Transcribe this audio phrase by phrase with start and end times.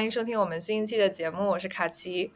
[0.00, 2.32] 欢迎收听我们新一期的节目，我是卡奇。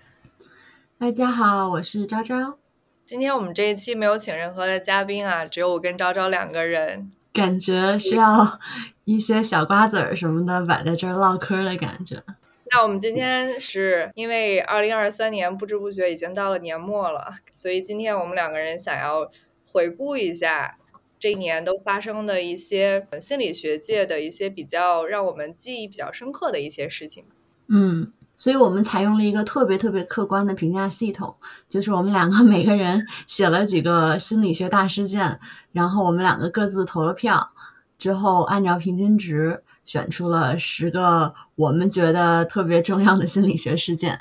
[0.99, 2.59] 大家好，我是昭昭。
[3.07, 8.61] 今天我们这一期没有请任何的嘉宾啊，只有我跟昭昭两个人，感觉需要
[9.07, 12.23] 一些小瓜子儿什么的摆在这儿唠嗑的感觉。
[12.71, 19.31] 那我们今天是因为二零二三年不知不觉已经到了年末了，所以今天我们两个人想要
[19.73, 20.77] 回顾一下
[21.19, 27.25] 这一年都发生的一些心理学界的一些比较让我们记忆比较深刻的一些事情。
[27.69, 31.35] 嗯，所以我们采用了一个特别特别客观的评价系统，
[31.69, 35.41] 就是我们两个每个人写了几个心理学大事件，
[35.73, 37.51] 然后我们两个各自投了票，
[37.99, 39.63] 之后按照平均值。
[39.85, 44.19] 选出了十个我们觉得特别重要的心理学事件。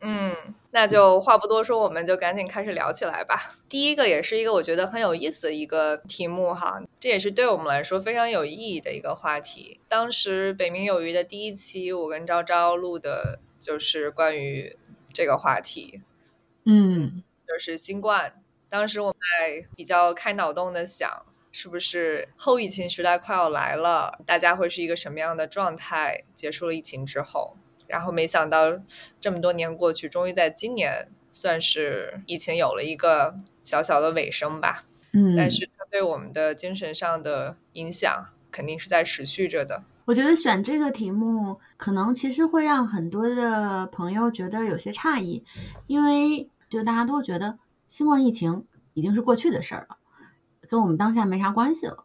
[0.00, 0.32] 嗯，
[0.74, 3.54] 那就话不多说，我们就赶紧开始聊起来吧。
[3.68, 9.80] 第一个也是一个我觉得很有意思的一个题目哈，这也是对我们来说非常有意义的一个话题。
[9.86, 14.76] 当时北冥有鱼的第一期，我跟昭昭录的就是关于
[15.12, 16.02] 这个话题。
[16.64, 18.42] 嗯，就是新冠。
[18.68, 21.26] 当时我在比较开脑洞的想。
[21.54, 24.18] 是不是后疫情时代快要来了？
[24.24, 26.24] 大家会是一个什么样的状态？
[26.34, 27.58] 结束了疫情之后，
[27.92, 28.80] 然后没想到
[29.20, 34.86] 这么多年过去，终于在今年算是疫情有了一个小小的尾声吧。
[35.12, 39.84] 嗯，但是它对我们的精神上的影响肯定是在持续着的。
[40.06, 45.44] 我觉得选这个题目，可能其实会让很多的朋友觉得有些诧异，
[45.86, 49.98] 因为就大家都觉得新冠疫情已经是过去的事儿了。
[50.66, 52.04] 跟我们当下没啥关系了，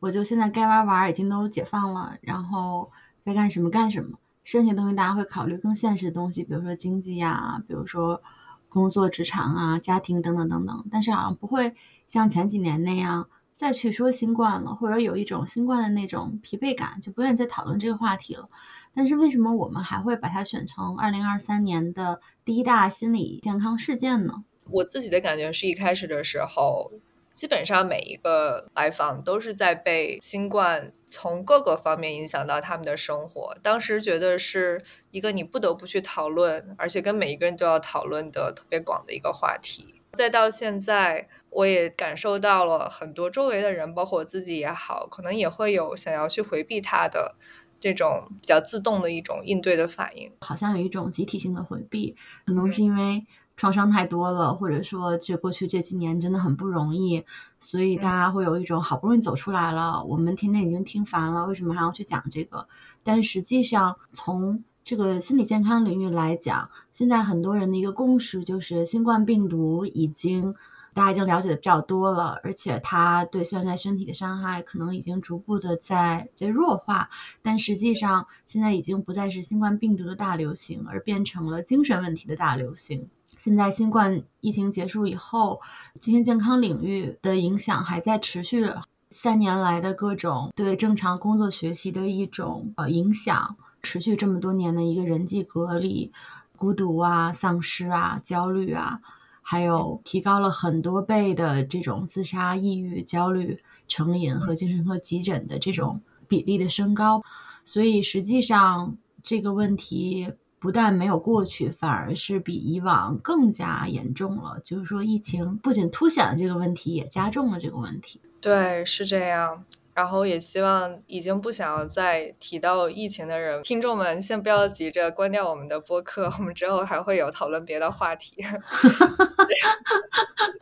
[0.00, 2.90] 我就现在该玩玩，已经都解放了，然后
[3.24, 4.18] 该干什么干什么。
[4.50, 8.22] 剩下东西大家会考虑更现实的东西，比如说经济呀，比如说
[8.70, 10.86] 工作、职场啊、家庭等等等等。
[10.90, 11.74] 但是好像不会
[12.06, 18.48] 像前几年那样再去说新冠了，或者有一种新冠的那种疲惫感，就不愿意再讨论这个话题了。
[18.94, 24.44] 但是为什么我们还会把它选成二零二三年的第一大心理健康事件呢？
[24.70, 26.90] 我自己的感觉是一开始的时候。
[27.38, 33.56] 基本上每一个来访都是在被新冠从各个方面影响到他们的生活。
[33.62, 34.82] 当时觉得是
[35.12, 40.02] 一个你不得不去讨论，而且跟每一个人都要讨论的特别广的一个话题。
[40.14, 47.36] 再到现在，我也感受到了很多周围的人，包括我自己也好，可能也会有想要去回避它的
[47.78, 53.24] 这种比较自动的一种应对的反应，好像有一种集体性的回避，可能是因为。
[53.58, 57.24] 创伤太多了，或者说这过去这几年真的很不容易，
[57.58, 62.68] 所以大家会有一种好不容易走出来了，我们天天已经听烦了，为什么还要去讲这个？
[63.02, 70.54] 但实际上，从这个心理健康领域来讲，现在很多人的一个共识就是，新冠病毒已经
[70.94, 77.10] 大家已经了解的比较多了，而且它对现在身体的伤害可能已经逐步的在在弱化。
[77.42, 83.08] 但实际上，现在已经不再是新冠病毒的大流行，而变成了精神问题的大流行。
[83.38, 85.60] 现在新冠疫情结束以后，
[86.00, 88.68] 精神健康领域的影响还在持续。
[89.10, 96.10] 三年来的各种对正常工作学习的一种呃影响，持续这么多年的一个人际隔离、
[96.56, 99.00] 孤独啊、丧失啊、焦虑啊，
[99.40, 107.22] 还有提高了很多倍的这种自杀、抑郁、焦虑、成瘾和精神科急诊的这种比例的升高。
[107.64, 110.32] 所以实际上这个问题。
[110.60, 114.60] 不但没有过去，反而是比以往更加严重了。
[114.64, 118.20] 就是说，疫情不仅凸显了这个问题，也加重了这个问题。
[118.40, 119.64] 对，是这样。
[119.94, 128.36] 然后也希望已经不想要再提到疫情的人，听众们先不要急着关掉我们的播客，我们之后还会有讨论别的话题。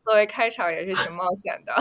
[0.04, 1.74] 作为开场也是挺冒险的。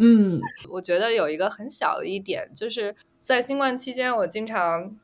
[0.00, 4.96] 嗯， 我觉得有一个很小的一点，就是在新冠期间，我经常。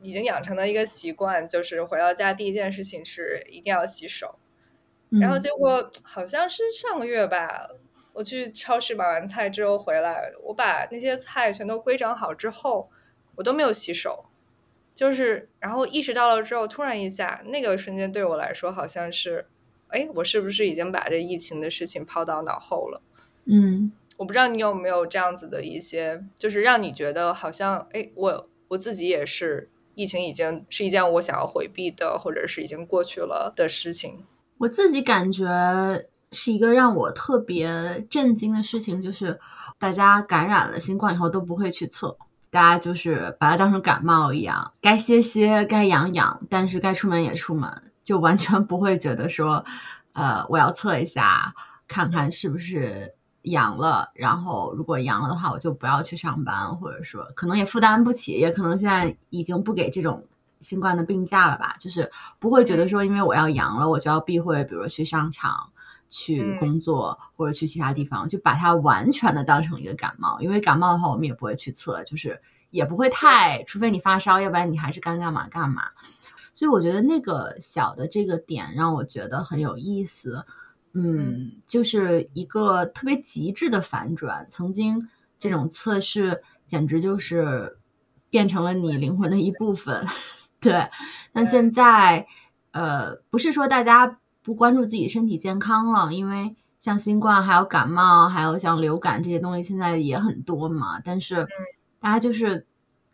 [0.00, 4.38] 已经养成了一个习惯，就是回到家第一件事情是一定要洗手。
[5.20, 7.66] 然后结果好像是上个月吧，
[8.12, 12.90] 我去超市买完菜之后回来，我把那些菜全都归整好之后，
[13.36, 14.26] 我都没有洗手。
[14.94, 19.46] 就是然后意识到了之后，突然一下，那个瞬间对我来说好像是，
[19.88, 23.00] 哎，我是不是已经把这疫情的事情抛到脑后了？
[23.46, 29.70] 嗯，我不知道你有没有这样子的一些，就是让你觉得好像，哎，我我自己也是。
[29.98, 34.24] 疫情已经是一件我想要回避的，或者是已经过去了的事情。
[34.58, 35.44] 我自己感觉
[36.30, 39.40] 是一个让我特别震惊的事情，就是
[39.76, 42.16] 大家感染了新冠以后都不会去测，
[42.48, 47.68] 大家就是把它当成感冒一样，该歇歇，该养养，但是该出门也出门，
[48.04, 49.64] 就完全不会觉得说，
[50.12, 51.52] 呃，我要测一下，
[51.88, 53.16] 看看是不是。
[53.50, 60.24] 阳了，然后如果阳了的话，我就不要去上班，或者说可能也负担不起，也可能现在已经不给这种
[60.60, 65.70] 新冠的病假了吧，就是不会觉得说因为我要阳了，我就要避讳，比如去商场、
[66.08, 70.40] 去工作或者去其他地方，就把它完全的当成一个感冒。
[70.40, 72.40] 因为感冒的话，我们也不会去测，就是
[72.70, 75.84] 也不会太，除非你发烧，要不然你还是该干嘛干嘛。
[76.54, 80.44] 所以我觉得那个小的这个点让我觉得很有意思，
[80.94, 84.46] 嗯，就是一个特别极致的反转。
[84.48, 85.08] 曾经
[85.38, 87.78] 这种测试简直就是
[88.30, 90.06] 变成了你灵魂的一部分，
[90.60, 90.88] 对。
[91.32, 92.26] 那现在，
[92.72, 101.46] 呃，不是说大家不关注自己身体健康了，因为像新冠、还有感冒、还有像流感这些东西现在也很多嘛，但是
[102.00, 102.66] 大家就是。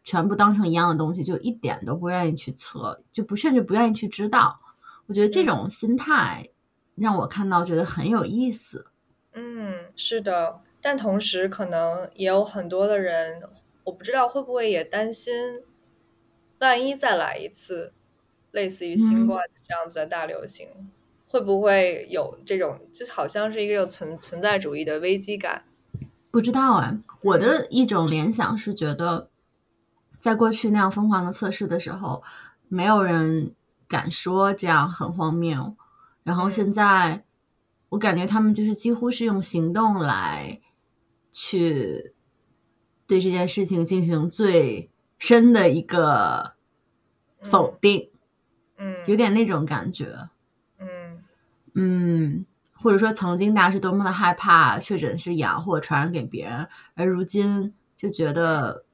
[0.07, 4.61] 全部当成一样的东西，就一点都不愿意去测，就不甚至不愿意去知道。
[5.07, 6.47] 我觉得这种心态
[6.95, 8.87] 让我看到觉得很有意思。
[9.33, 13.43] 嗯，是的，但同时可能也有很多的人，
[13.85, 15.63] 我不知道会不会也担心，
[16.59, 17.93] 万一再来一次
[18.51, 20.69] 类似于新冠这样子的大流行，
[21.29, 25.65] 会不会有这种就好像是一个存存在主义的危机感？
[26.31, 29.29] 不知道哎，我的一种联想是觉得。
[30.21, 32.23] 在过去那样疯狂的测试的时候，
[32.69, 33.53] 没有人
[33.87, 35.77] 敢说这样很荒谬。
[36.25, 37.25] 然后现在，
[37.91, 40.61] 我感觉他们就是几乎是用行动来
[41.31, 42.13] 去
[43.07, 46.55] 对这件事情进行最深的一个
[47.39, 48.11] 否定。
[48.77, 50.29] 嗯，有点那种感觉。
[50.79, 51.23] 嗯
[51.75, 58.85] 嗯，或者说曾经大家是多么的害怕确诊是阳或者传染给别人，而如今就觉得。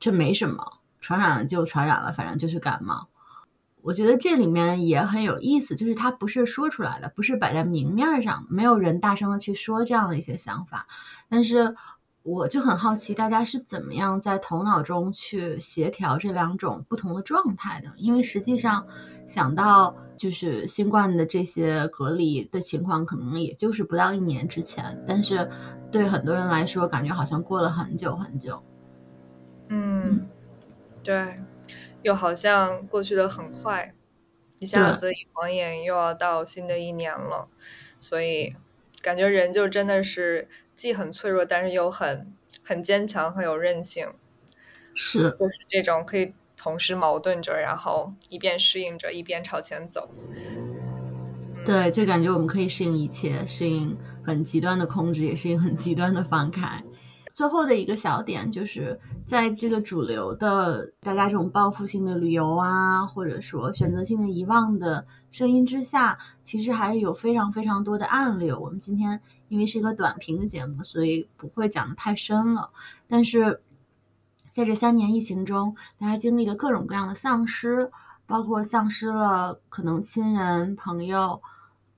[0.00, 3.08] 这没什么，传染了就传染了，反正就是感冒。
[3.82, 10.86] 我觉得这里面也很有意思，就是它不是说出来的，不是摆在明面上，没有人大声的去说这样的一些想法。
[11.28, 11.74] 但是
[12.22, 17.90] 我就很好奇，大家是怎么样在头脑中去协调这两种不同的状态的？
[17.96, 18.86] 因为实际上
[19.26, 25.48] 想到就是新冠的这些隔离的情况，可能也就是不到一年之前，但是
[25.90, 28.62] 对很多人来说，感觉好像过了很久很久。
[29.68, 30.28] 嗯，
[31.02, 31.40] 对，
[32.02, 33.94] 又好像过去的很快，
[34.58, 37.48] 一下子一晃眼又要到新的一年了，
[37.98, 38.54] 所以
[39.02, 44.12] 感觉人就真的是既很脆弱，但是又很很坚强，很有韧性，
[44.94, 50.08] 是，就是这种可以同时矛盾着，然后一边适应着，一边朝前走。
[51.64, 56.82] 对，就感觉我们可以适应一切，适应很极端的控制，也适应很极端的放开。
[57.38, 68.50] 最后的一个小点，就是在这个主流的大家这种报复性的旅游啊，或者说选择性的遗忘的声音之下，其实还是有非常非常多的案例。
[68.50, 72.70] 我们今天因为是一个短评的节目，所以不会讲的太深了。
[73.06, 73.62] 但是
[74.50, 77.88] 在这三年疫情中，大家经历了各种各样的丧失，
[78.26, 81.40] 包括丧失了可能亲人朋友，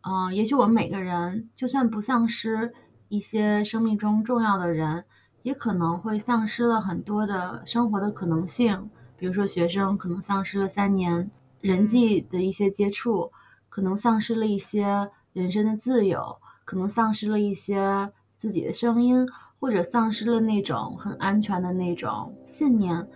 [0.03, 2.75] 嗯，也许我们每个人就算不丧失
[3.09, 5.07] 一些生命中重要的人。
[5.43, 11.31] 也可能会丧失了很多的生活的可能性，比如说学生可能丧失了三年
[11.61, 13.33] 人际的一些接触，
[13.69, 19.27] 可能丧失了一些人生的自由，可能丧失了一些自己的声音，
[19.59, 23.09] 或者丧失了那种很安全的那种信念。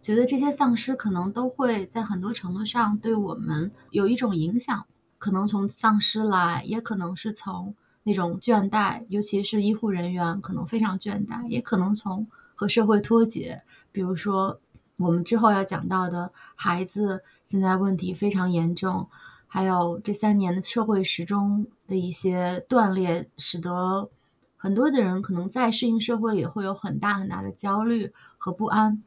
[0.00, 4.86] 觉得这些丧失可能都会在很多程度上对我们有一种影响，
[5.18, 7.74] 可能从丧失来，也可能是从。
[8.04, 13.62] 那种倦怠，尤其是医护人员，可能非常倦怠，也可能从和社会脱节。
[13.90, 14.60] 比如说，
[14.98, 19.08] 我们之后要讲到的孩子现在问题非常严重，
[19.46, 24.10] 还有这三年的社会时钟的一些断裂，使得
[24.56, 29.02] 很多的人可能在适应社会里会有很大很大的焦虑和不安。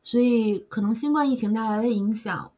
[0.00, 2.50] 所以，可能新冠疫情带来的影响。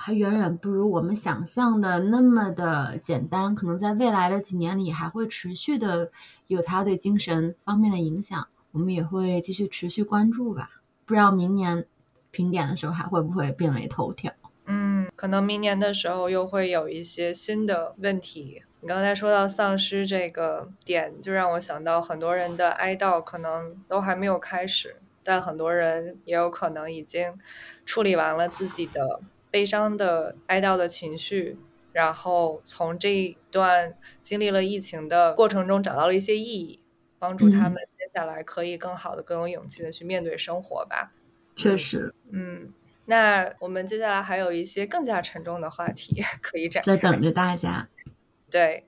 [0.00, 6.10] 还远远不如我们想象的那么的简单，可能在未来的几年里还会持续的
[6.46, 10.80] 有它对精神方面的影响，我们也会继续持续关注吧。
[11.04, 11.86] 不知道明年
[12.30, 14.32] 评点的时候还会不会变为头条？
[14.64, 18.62] 嗯，可能明年的时候又会有一些新的问题。
[18.80, 27.36] 你刚才说到丧尸这个点，就让我想到很多人的哀悼可能都还没有开始，但很多人也有可能已经
[27.84, 29.20] 处理完了自己的。
[29.50, 31.58] 悲伤的哀悼的情绪，
[31.92, 36.80] 然后从这一段经历了疫情的过程中找到了一些意义，
[37.18, 41.12] 帮助他们接下来可以更好的、更有勇气的去面对生活吧。
[41.56, 42.72] 确实，嗯，
[43.06, 47.88] 那我们接下来还有一些更加沉重的话题 可以展在等着大家。
[48.50, 48.86] 对，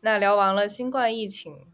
[0.00, 1.66] 那聊完了新冠疫情，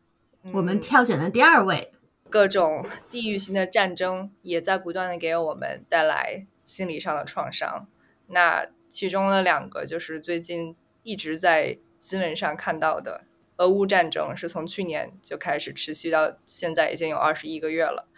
[0.53, 1.93] 我们挑选的第二位，
[2.31, 7.87] 各种地域性的战争也在不断的给我们带来心理上的创伤。
[8.29, 13.25] 那其中的两个就是最近一直在新闻上看到的，
[13.57, 18.09] 俄乌战争是从去年就开始持续到现在已经有二十一个月了。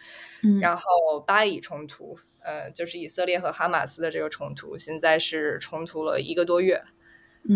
[0.42, 0.82] 嗯，然后
[1.26, 6.82] 巴以冲突，呃，就是以色列和哈马斯的这个冲突，现在是冲突了一个多月，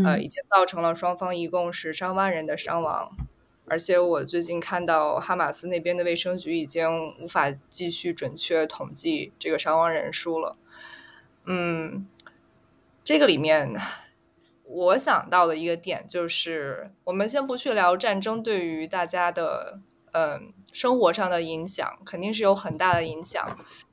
[0.04, 3.16] 呃，已经造成了双方一共是上万人的伤亡。
[3.66, 10.57] 而且我最近看到哈马斯那边的卫生局已经无法继续准确统计这个伤亡人数了。
[11.45, 12.07] 嗯，
[13.11, 13.75] 这个里面
[14.62, 19.81] 我想到的一个点就是，我们先不去聊战争对于大家的
[20.12, 23.45] 嗯生活上的影响，肯定是有很大的影响。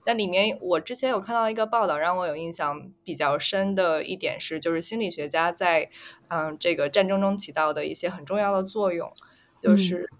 [0.05, 5.89] 但里面我之前有看到一个报道，让我有印象比较深的一点是，就是心理学家在
[6.27, 9.11] 嗯这个战争中起到的一些很重要的作用。
[9.59, 10.11] 就是，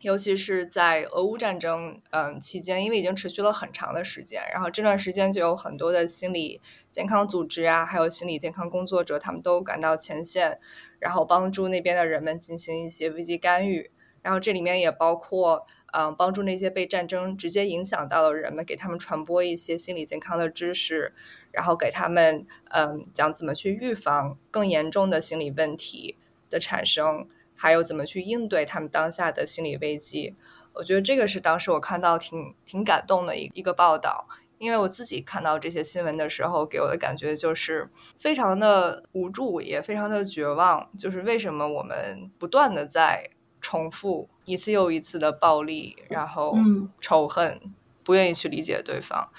[0.00, 6.60] 尤其是在俄乌战争嗯期间，因为已经持续了很长的时间，然后这段时间就有很多的心理
[6.92, 10.60] 健康组织啊，还有心理健康工作者，他们都赶到前线，
[11.00, 13.90] 然后帮助那边的人们进行一些危机干预。
[14.22, 21.12] 然后这里面也包括嗯，帮助那些被战争直接影响到的人们，给他们传播一些心理健康的知识，
[21.50, 26.16] 然后给他们嗯讲怎么去预防更严重的心理问题
[26.50, 27.28] 的产生。
[27.58, 30.36] 还有怎么去应对他们当下的心理危机？
[30.74, 40.88] 我觉得这个是当时我看到挺挺感动的一一个报道，因为我自己看到这些新闻的时候，给我的感觉就是非常的无助，也非常的绝望。
[40.96, 43.28] 就是为什么我们不断的在
[43.60, 46.54] 重复一次又一次的暴力，然后
[47.00, 47.60] 仇恨，
[48.04, 49.30] 不愿意去理解对方？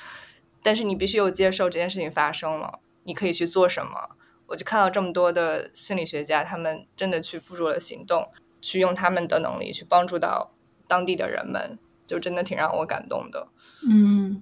[0.62, 4.18] 但是你必须又接受这件事情发生了，你可以去做什么？
[4.50, 8.28] 我就看到这么多的心理学家，他们真的去付诸了行动，
[8.60, 10.52] 去用他们的能力去帮助到
[10.88, 11.78] 当地的人们，
[12.08, 13.48] 就真的挺让我感动的。
[13.88, 14.42] 嗯，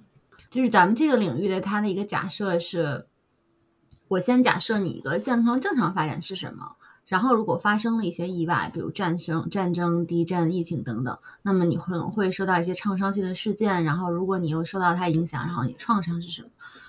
[0.50, 3.06] 就是咱们这个领域的它的一个假设是，
[4.08, 16.48] 我先假设你一个健康正常发展是什么，然后如果发生了一些意外，比如战争、战争、地震、疫情等等，那么你可能会受到一些创伤性的事件，然后如果你又受到它影响，然后你创伤是什么？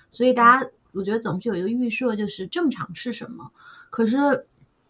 [0.10, 0.70] 所以大家。
[0.94, 3.52] 我觉得总是有一个预设，就是正常是什么。
[3.90, 4.18] 可是，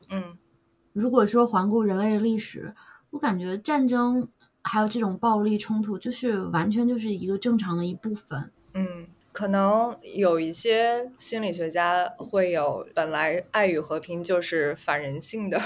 [0.10, 0.38] 嗯，
[0.94, 2.74] 如果说环顾人类的历史，
[3.10, 4.30] 我感觉战争
[4.62, 8.52] 还有这种暴力冲突，就是完全就是一个正常的一部分。
[8.74, 15.60] 嗯，可能有一些心理学家会有本来爱与和平就是反人性的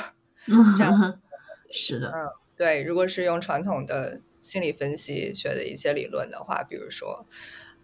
[0.77, 1.19] 这样。
[1.69, 2.83] 是的，嗯，对。
[2.83, 7.25] 如果是用传统的心理分析学的一些理论的话，比如说。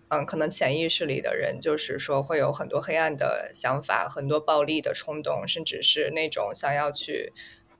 [0.09, 7.31] 嗯，可能潜意识里的人就是说会有很多黑暗的想法，很多暴力的冲动，甚至是那种想要去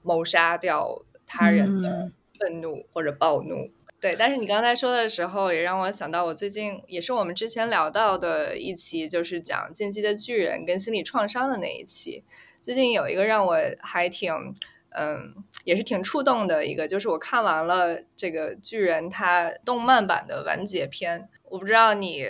[0.02, 3.70] 谋杀掉他人的愤怒或者暴怒。
[4.00, 12.24] 对，但是你刚才说的时候，也让我想到我最近也是我们之前聊到的一期，就是讲《进击的巨人》跟心理创伤的那一期。
[12.62, 14.32] 最近有一个让我还挺
[14.90, 21.28] 嗯，也是挺触动的一个，就是我看完了这个巨人他动漫版的完结篇。
[21.44, 22.26] 我不知道你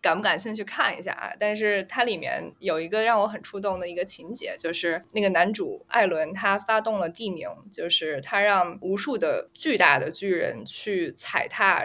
[0.00, 1.32] 感不感兴趣看一下啊？
[1.38, 11.84] 但是它里面有一个让我很触动的一个情节，就是那个男主艾伦他发动了地名，就是他让无数的巨大的巨人去踩踏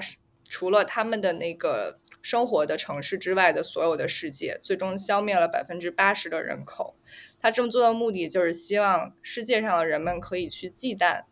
[0.50, 6.96] 除了他们的那个生活的城市之外的所有的世界，最终消灭了百分之八十的人口。
[7.40, 11.24] 他这么做的目的就是希望世界上的人们可以去忌惮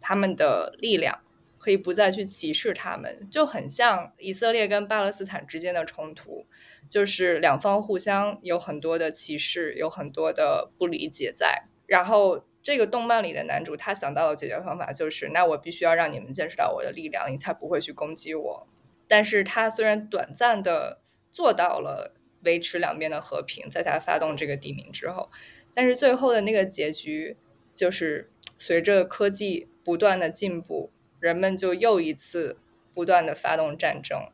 [0.00, 1.20] 他们的力量。
[1.62, 6.46] 可以不再去歧视他们，就很像以色列跟巴勒斯坦之间的冲突，
[6.88, 11.64] 就是两方互相有很多的歧视，有很多的不理解在。
[11.84, 18.66] 然后这个动漫里的男主他想到的解决方法就是，那我必须要让你们见识到我的力量，你才不会去攻击我。
[19.06, 25.30] 但是他虽然短暂的做到了维持两边的和平，在他发动这个地名之后，
[25.74, 27.36] 但是最后的那个结局
[27.74, 30.90] 就是随着科技不断的进步。
[31.20, 32.56] 人们就又一次
[32.94, 34.30] 不断的发动战争，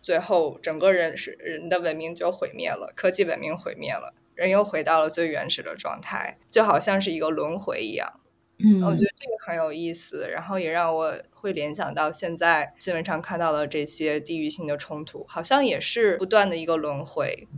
[0.00, 8.20] 最后整个人是人的文明就毁灭了，科技文明毁灭了，人又回到了最原始的状态，就好像是一个轮回一样。
[8.58, 17.48] 嗯，我觉得这个很有意思，然后也让我会联想到现在新闻上看到的这些地域性的冲突，好像也是不断的一个轮回。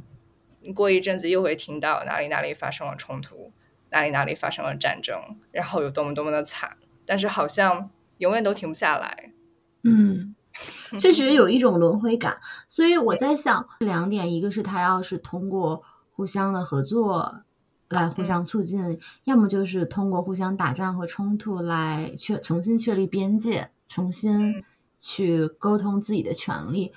[0.75, 3.52] 过一阵子又会听到哪里哪里发生了冲突，
[3.90, 5.19] 哪里哪里发生了战争，
[5.52, 7.90] 然后有多么多么的惨，但是好像。
[8.21, 9.33] 永远都停不下来，
[9.83, 10.37] 嗯，
[10.99, 12.37] 确实有一种轮回感。
[12.69, 17.45] 所以我在想两点：一个是他要是通过互相的合作
[17.91, 24.65] 来互相促进，要么就是通过互相打仗和冲突来确重新确立边界，重新
[24.99, 26.93] 去沟通自己的权利。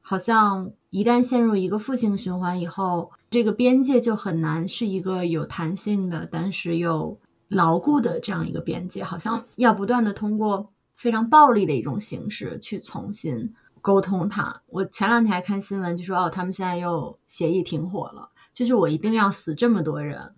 [0.00, 14.62] 好像一旦陷入一个负性循环以后，这个边界就很难是一个有弹性的，但是又牢固的这样一个边界，好像要不断的通过非常暴力的一种形式去重新沟通它。
[14.66, 20.32] 我前两天还看新闻，就说哦，他们现在又协议停火了，就是我一定要死这么多人，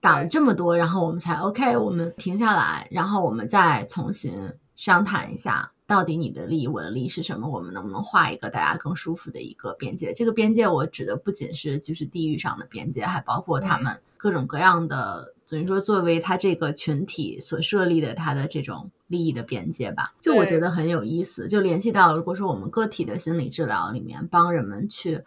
[0.00, 5.70] 打了这么多，然后我们才 OK，我们停下来，然后我们再重新商谈一下。
[5.84, 7.50] 到底你的利益，我的利益是什么？
[7.50, 10.14] 我们能不能画一个大家更舒服的一个边界？
[10.14, 20.14] 这个边界，我指的不仅是就是地域上的边界，还包括他们各种各样的，等于说作为他这个群体所设立的他的这种利益的边界吧。
[20.22, 25.22] 就我觉得很有意思，就联系到如果说我们个体的心理治疗里面，帮人们去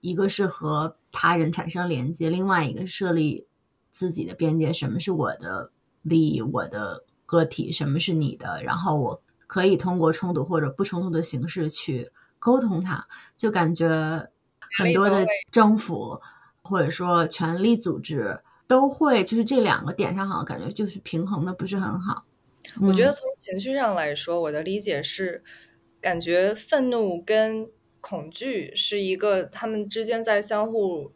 [0.00, 3.46] 一个是和他人产生连接，另外一个设立
[3.90, 4.72] 自己的边界。
[4.72, 6.42] 什么是我的利益？
[6.42, 7.72] 我的个体？
[7.72, 8.62] 什么是你的？
[8.62, 9.22] 然后我。
[9.48, 13.06] 可以通过冲突或者不冲突的形式去沟通，它
[13.36, 14.28] 就感觉
[14.76, 16.20] 很多的政府
[16.62, 22.24] 或者说权力组织都会，就是这两个点上好像感觉就是平衡的不是很好。
[22.80, 25.44] 我觉得从情绪上来说，我的理解是，
[26.00, 27.70] 感觉愤怒跟
[28.08, 31.10] 恐惧是一个他们之间在相互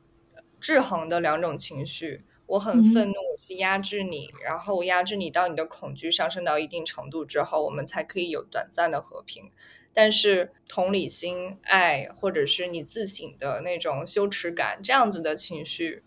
[0.58, 2.24] 制衡的两种情绪。
[2.46, 9.52] 我很愤怒，我去压制你，然后压制你到你的恐惧上升到一定程度之后，我们才可以有短暂的和平。
[9.92, 16.02] 但是同理心、爱，或者是你自省的那种羞耻感，这样子的情绪，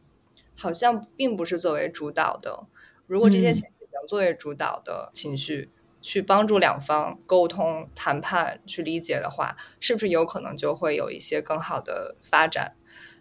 [0.54, 2.68] 好像并不是作为主导的。
[3.08, 5.70] 如果这些情绪能作为主导的情绪，
[6.04, 12.74] 去帮助两方沟通、谈判、去理解的话，是不是有可能就会有一些更好的发展？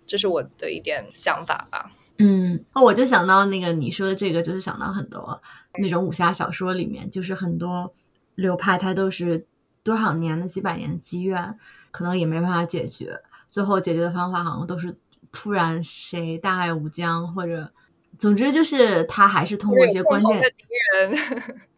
[0.05, 1.93] 这是我的一点想法吧。
[2.19, 5.41] 嗯，哦，我就想到那个你说的这个，就是想到很多
[5.78, 7.95] 那种武侠小说里面，就是很多
[8.35, 9.47] 流派，它都是
[9.83, 11.56] 多少年的几百年的积怨，
[11.91, 14.97] 可能也没办法解决，最后解决的方法好像都是
[15.30, 17.73] 突然谁大爱无疆，或者
[18.19, 20.65] 总之就是他还是通过一些关键敌
[20.99, 21.19] 人，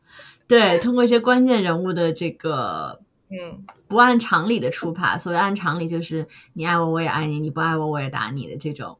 [0.46, 8.98] 对，通过一些关键人物的这个嗯不按常理的出牌，所谓按常理就是你爱我我也爱你，你不爱我我也打你的这种。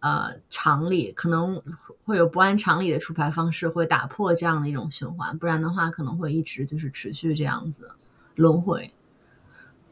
[0.00, 1.62] 呃，常理可能
[2.04, 7.90] 会有不按常理的出牌方式，会打破这样的一种循环，不然的话可能会一直就是持续这样子
[8.34, 8.92] 轮回。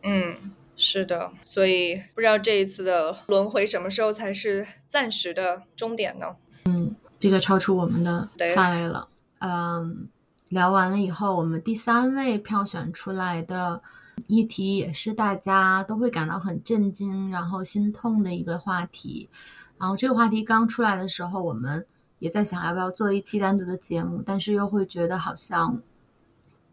[0.02, 0.36] 嗯，
[0.76, 6.36] 是的，所以不知道这一次的轮回什么时候才是暂时的终点呢？
[6.66, 9.08] 嗯，这个超出我们的范围了。
[9.38, 10.10] 嗯，
[10.52, 13.82] 聊完了以后，我们第三位票选出来的
[14.26, 19.30] 议题也是大家都会感到很震惊，然后心痛的一个话题。
[19.78, 21.86] 然后这个话题刚出来的时候，我们
[22.18, 25.80] 也在想要不要做一期单独的节目，但是又会觉得好像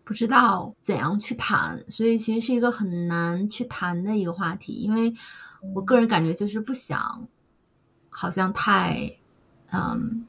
[0.04, 4.74] 不知道怎样去谈，所以其实是一个很难去谈的一个话题。
[4.74, 5.14] 因为
[5.74, 7.26] 我个人感觉就是不想，
[8.10, 9.10] 好像太
[9.72, 10.28] 嗯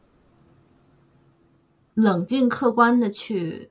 [2.01, 3.71] 冷静客观的去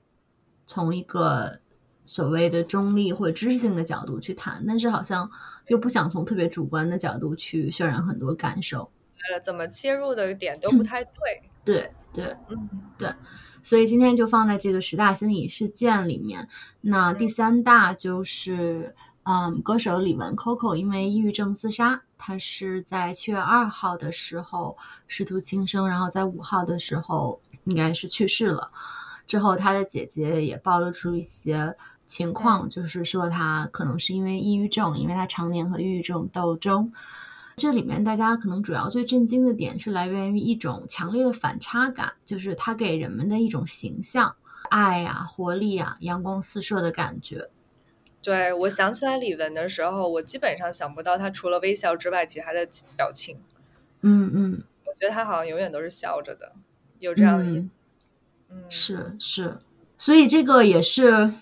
[0.68, 1.60] 从一个
[2.06, 5.30] 所谓的中立或者知识性的角度去谈，但是好像
[5.68, 8.92] 又不想从特别主观的角度去渲染很多感受。
[9.32, 11.12] 呃，怎么切入的点都不太对，
[11.66, 13.14] 对对，嗯对，
[13.62, 16.48] 所以今天就放在这个十大心理事件里面。
[16.82, 28.72] 那第三大就是，嗯，歌手李玟 Coco 因为抑郁症自杀，她是在七月二号的时候试图轻生，然后在五号的时候应该是去世了。
[29.28, 36.92] 之后他的姐姐也暴露出一些情况，就是说他可能是因为抑郁症，因为他常年和抑郁症斗争。
[37.58, 44.36] 这里面大家可能主要最震惊的点是来源于一种强烈的反差感，就是他给人们的一种形象，
[44.70, 47.50] 爱呀、活力啊、阳光四射的感觉。
[48.22, 53.38] 对我想起来李玟的时候，我基本上想不到她除了微笑之外其他的表情。
[54.02, 56.54] 嗯嗯，我觉得她好像永远都是笑着的，
[57.00, 57.80] 有这样的意思。
[58.52, 59.58] 嗯，是是，
[59.98, 61.34] 所以这个也是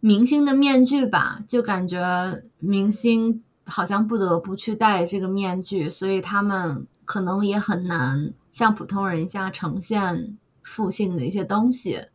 [0.00, 1.42] 明星的面具吧？
[1.48, 3.42] 就感觉明星。
[3.66, 12.06] 好像不得不去戴这个面具，所以他们可能也很难像普通人一样呈现负性的一些东西。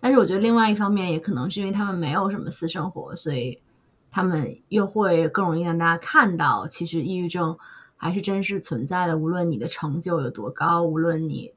[0.00, 3.62] 但是我觉得另外一方面，也可能是因为他们没有什么私生活，所以
[4.10, 7.56] 他们又会更容易让大家看到，其实抑郁症
[7.96, 9.16] 还是真实存在的。
[9.16, 11.54] 无论你的成就有多高，无论你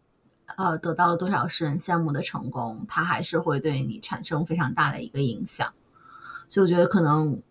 [0.57, 5.73] 呃得到了多少世人羡慕的成功，它还是会对你产生非常大的一个影响。
[6.49, 7.41] 所以我觉得可能。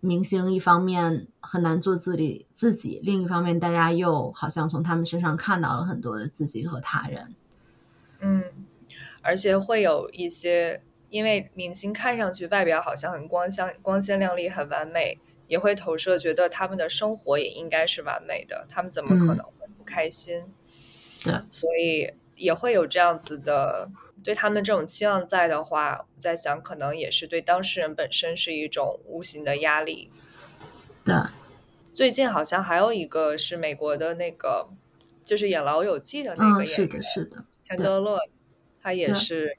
[0.00, 7.34] 明星一方面很难做自己，自己另一方面，大家又好像从他们身上看到了很多的自己和他人。
[8.20, 8.44] 嗯，
[9.22, 20.44] 而且会有一些，因为明星看上去外表好像很光鲜、光鲜亮丽、很完美，也会投射觉得他们的生活也应该是完美的，他们怎么可能会不开心？
[21.24, 23.90] 对，所以也会有这样子的
[24.24, 30.10] 对他们这种期望在的话，我在想，可能也是对当事人本身是一种无形的压力。
[31.04, 31.14] 对，
[31.90, 34.68] 最近好像还有一个是美国的那个，
[35.22, 38.18] 就是演《老友记》的那个演员，是的，是的，钱德勒，
[38.80, 39.58] 他也是，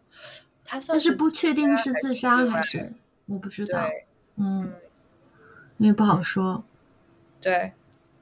[0.63, 2.93] 他算是不确定是自杀还是
[3.27, 3.87] 我不知道，
[4.37, 4.73] 嗯，
[5.77, 6.63] 因为不好说。
[7.39, 7.73] 对。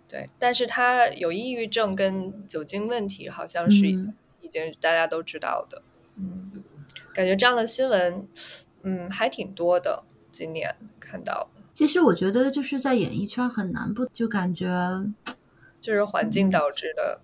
[0.10, 4.10] 对，但是他有抑郁症跟酒精问题，好像是已
[4.48, 5.82] 已经大家都知道的。
[6.16, 6.64] 嗯，
[7.14, 8.26] 感觉这样的新闻，
[8.84, 10.04] 嗯，还挺多的。
[10.32, 11.62] 今年看到的。
[11.74, 14.68] 其实我觉得就是在演艺圈很难不就感觉，
[15.82, 17.20] 就是环境导致的。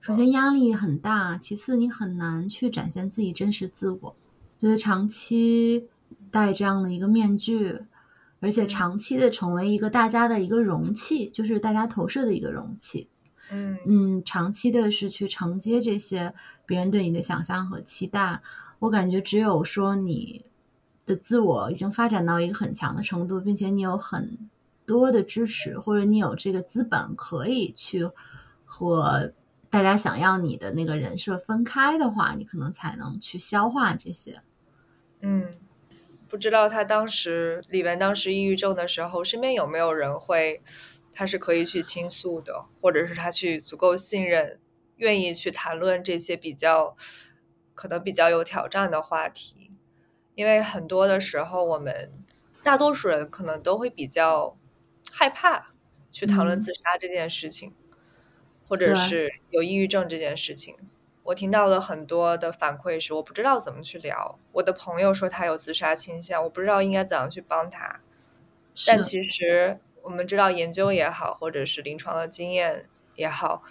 [0.00, 4.16] 首先压力很大，其次你很难去展现自己真实自我，
[4.56, 5.88] 就是长期
[6.30, 7.80] 戴这样的一个面具。
[8.40, 13.08] 而且长期的成为一个大家的一个容器，就是大家投射的一个容器。
[13.50, 16.34] 嗯嗯，长期的是去承接这些
[16.66, 18.40] 别人对你的想象和期待。
[18.80, 20.44] 我感觉只有说你
[21.04, 24.38] 的自我已经发展到一个很强的程度，并且你有很
[24.86, 28.10] 多的支持，或者你有这个资本可以去
[28.64, 29.32] 和
[29.68, 34.40] 大家想要你的那个人设分开的话，你可能才能去消化这些。
[35.20, 35.46] 嗯。
[36.30, 40.60] 不知道他当时李玟当时抑郁症的时候，身边有没有人会，
[41.18, 44.60] 他是可以去倾诉的，或者是他去足够信任，
[44.98, 46.96] 愿意去谈论这些比较
[47.74, 49.72] 可能比较有挑战的话题。
[50.36, 52.12] 因为很多的时候，我们
[52.62, 54.56] 大多数人可能都会比较
[55.10, 55.72] 害怕
[56.08, 57.74] 去谈论自杀这件事情，
[58.68, 60.76] 或者是有抑郁症这件事情。
[61.24, 64.38] 我听到了很多的反馈是，我不知道怎么去聊。
[64.52, 68.02] 我的朋友说他有自杀倾向，我不知道应该怎样去帮他。
[68.86, 73.62] 但其实我们知道，研究也好，或者是临床的经验也好，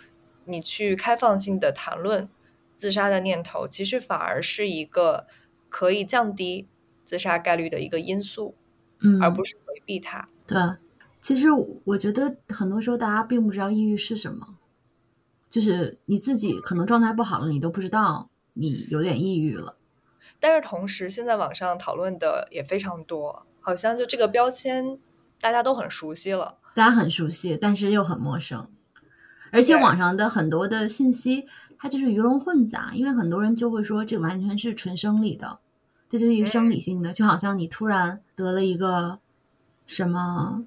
[0.45, 2.29] 你去开放性的谈论
[2.75, 5.27] 自杀的念头，其实反而是一个
[5.69, 6.67] 可以降低
[7.05, 8.55] 自杀概率的一个因素，
[8.99, 10.27] 嗯，而不是回避它。
[10.45, 10.57] 对，
[11.19, 11.49] 其实
[11.85, 14.57] 我觉得很多时候大家并不知道抑郁是什么。
[15.49, 19.77] 就是你自己可能状态不好了，你都不知道你有点抑郁了。
[20.41, 24.99] 但是同时，现在网上讨论的也非常多，好像就这个标签
[25.39, 26.57] 大家都很熟悉了。
[26.73, 28.67] 大家很熟悉，但是又很陌生。
[29.51, 31.45] 而且网上的很多的信息，
[31.77, 35.59] 它就是鱼龙混杂，因为很多人就会说这完全是纯生理的，
[36.09, 39.19] 这就是一个生理性的，就好像你突然得了一个
[39.85, 40.65] 什么，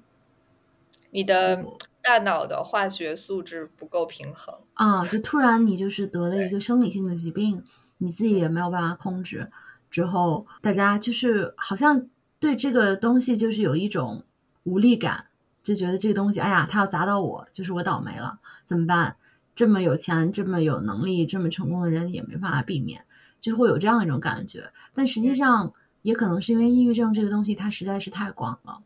[1.11, 1.65] 你的。
[2.03, 7.63] 大脑的化学素质不够平衡啊，就突然你就是得了一个生理性的疾病，
[7.99, 9.51] 你自己也没有办法控制。
[9.91, 12.07] 之后大家就是好像
[12.39, 14.23] 对这个东西就是有一种
[14.63, 15.25] 无力感，
[15.63, 19.15] 就觉得这个东西，哎呀，它要砸到我，就是我倒霉了，怎么办？
[19.53, 23.05] 这么有钱、这么有能力、这么成功的人也没办法避免，
[23.39, 24.71] 就会有这样一种感觉。
[24.93, 28.81] 但实际上也可能是因为抑郁症这个东西它实在是太广了，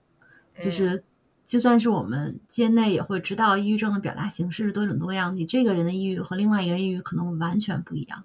[0.60, 1.04] 就是。
[1.46, 5.36] 就算是我们界内也会知道，抑郁症的表达形式是多种多样。
[5.36, 8.24] 你这个人的抑郁和另外一个人抑郁可能完全不一样。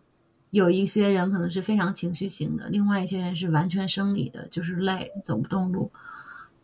[0.48, 5.92] 有一些人可能是非常情绪型的，另外一些人是完全生理的，就是累，走不动路。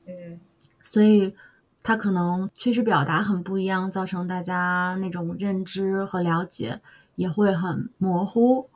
[0.06, 0.40] 嗯，
[0.86, 1.34] 所以
[1.82, 6.80] 他可能确实表达很不一样，造成大家那种认知和了解
[7.16, 8.68] 也会很模糊。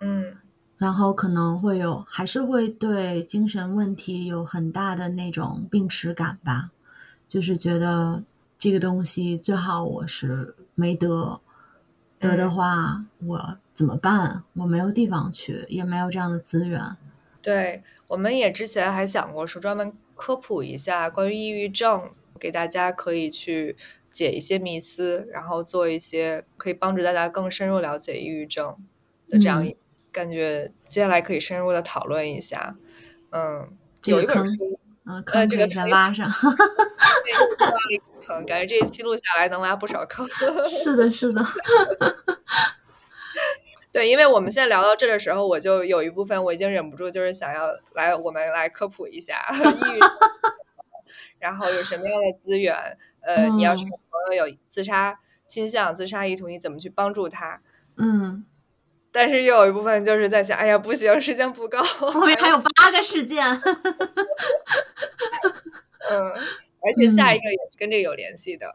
[0.00, 0.36] 嗯，
[0.76, 6.70] 然后可能会有，还是会对精神问题有很大的那种病耻感吧。
[7.28, 8.24] 就是觉得
[8.58, 11.40] 这个东西最好我是没得，
[12.18, 14.42] 得的话我怎么办？
[14.54, 16.82] 我没有地方去，也没有这样的资源。
[17.40, 23.76] 对，我们也之前还想过说专门科普一下关于抑郁症，给大家可以去
[24.10, 28.76] 解一些迷思，然后做一些可以帮助大家更深入了解抑郁症
[29.28, 29.66] 的这样
[30.10, 30.72] 感觉。
[30.88, 32.76] 接下来可以深入的讨论一下。
[33.30, 33.68] 嗯，
[34.04, 34.78] 有一本书。
[35.04, 36.30] 嗯，坑这个先挖上，
[38.24, 40.24] 坑，感觉这一期录下来能挖不少坑。
[40.70, 41.44] 是的，是的。
[43.92, 50.00] 对，因为我们现在聊到这的时候，我就有一部分我已经忍不住，就是想要来我们来科普一下 抑郁，
[51.38, 52.74] 然后有什么样的资源？
[53.20, 57.60] 呃，你要是朋友有自杀倾向、自杀意图，你怎么去帮助他？
[57.96, 58.46] 嗯。
[59.14, 63.44] 但是又有一部分就是在想，哎呀，不行，时间不够， 后面还有八个事件。
[66.08, 66.32] 嗯，
[66.80, 68.74] 而且下一个也是跟这个有联系的。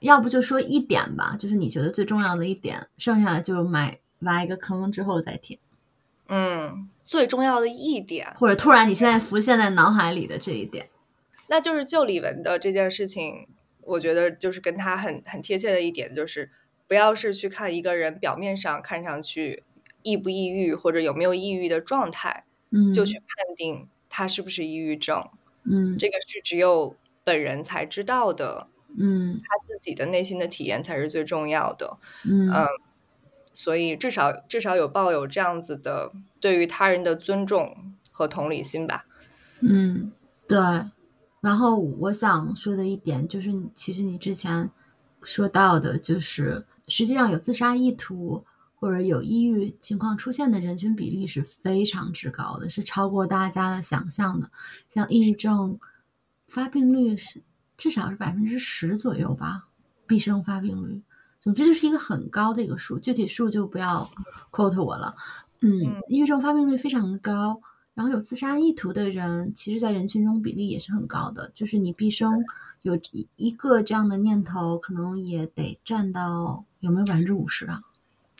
[0.00, 5.58] 要不就说一点吧，就是你觉得最重要的一点，剩下的就埋挖一个坑之后再填。
[6.28, 10.88] 嗯，最重要的一点，或者突然你现在浮现在脑海里的这一点。
[11.48, 13.46] 那就是就李玟的这件事情，
[13.82, 16.50] 我觉得就是跟他很很贴切的一点，就是
[16.88, 19.62] 不要是去看一个人表面上看上去
[20.02, 25.28] 抑不抑郁或者有没有抑郁的状态，嗯，就去判定他是不是抑郁症，
[25.62, 28.66] 嗯，这个是只有本人才知道的，
[28.98, 32.66] 嗯，他自己的内心的体验才是最重要的，嗯嗯，
[33.56, 39.06] 所以至少至少有抱有这样子的对于他人的尊重和同理心吧，
[39.60, 40.12] 嗯，
[40.46, 40.58] 对。
[41.40, 44.70] 然后我想说的一点就是，其实你之前
[45.22, 54.50] 说到的，就是实际上有自杀意图或者有抑郁情况出现的人群比例是非常之高的，是超过大家的想象的。
[54.90, 55.78] 像抑郁症
[56.46, 57.42] 发病率是
[57.78, 59.68] 至少是百分之十左右吧，
[60.06, 61.00] 毕生发病率。
[61.46, 64.10] 总之就是一个很高的一个数，具体数就不要
[64.50, 65.14] quote 我了。
[65.60, 67.60] 嗯，抑郁症发病率非常的高。
[67.94, 71.48] 然后有自杀意图的人，其实，在人群中比例也是很高的。
[71.54, 72.44] 就是你毕生
[72.82, 77.80] 有一一个这样的念头，可能也得占到有没有百分之五十啊？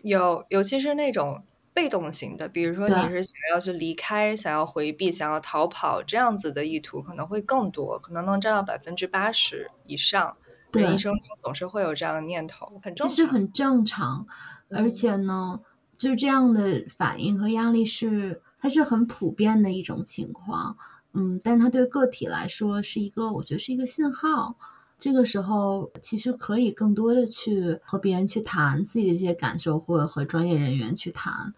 [0.02, 10.36] 有，尤其是那种被动型的，比如说你是想要去离开、想要回避、想要逃跑这样子的意图，可能会更多，可能能占到百分之八十以上。
[10.70, 13.08] 对，一生中总是会有这样的念头，很正常。
[13.08, 14.26] 其实很正常，
[14.70, 15.60] 而且呢，
[15.96, 18.42] 就是这样的反应和压力是。
[18.58, 20.76] 它是很普遍的一种情况，
[21.12, 24.56] 嗯，但它对个体来说是一个，我觉得是一个信号。
[24.98, 31.54] 这个时候其实可以更多的去和别人去谈自己的这些感受，或者和专业人员去谈。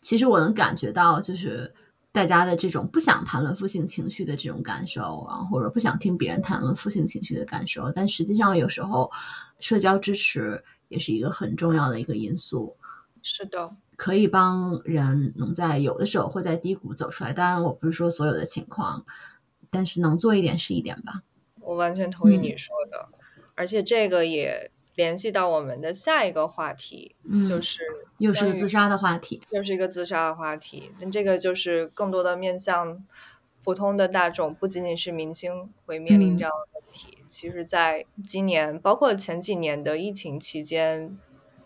[0.00, 1.72] 其实我能感觉到，就是
[2.12, 7.90] 大家的这种不想谈论负性情绪的这种感受，然后或者不想听别人谈论负性情绪的感受。
[7.90, 9.10] 但实际上，有时候
[9.58, 12.76] 社交支持也是一个很重要的一个因素。
[13.22, 13.74] 是的。
[13.96, 17.32] 可以帮人能在有的时候会在低谷走出来。
[17.32, 19.04] 当然，我不是说所有的情况，
[19.70, 21.22] 但是能做一点是一点吧。
[21.60, 23.08] 我完全同意你说的，
[23.54, 27.16] 而且这个也联系到我们的下一个话题，
[27.48, 27.80] 就是
[28.18, 30.92] 又是个自杀的话题，又是一个自杀的话题。
[30.98, 33.04] 但这个就是更多的面向
[33.64, 37.18] 普通的大众，不仅仅是明星会面临这样的问题。
[37.28, 41.18] 其实，在今年，包括前几年的疫情期间。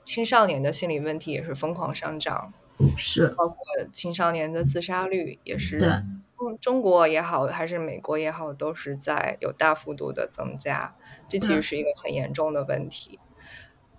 [0.05, 2.55] 青少年的心理问题也是疯狂上涨，
[2.97, 3.59] 是包括
[3.93, 5.91] 青少年的自杀率也是，对，
[6.61, 10.95] 中国也好还是美国也好，都是在有大幅度的增加，
[11.29, 13.19] 这其实是一个很严重的问题。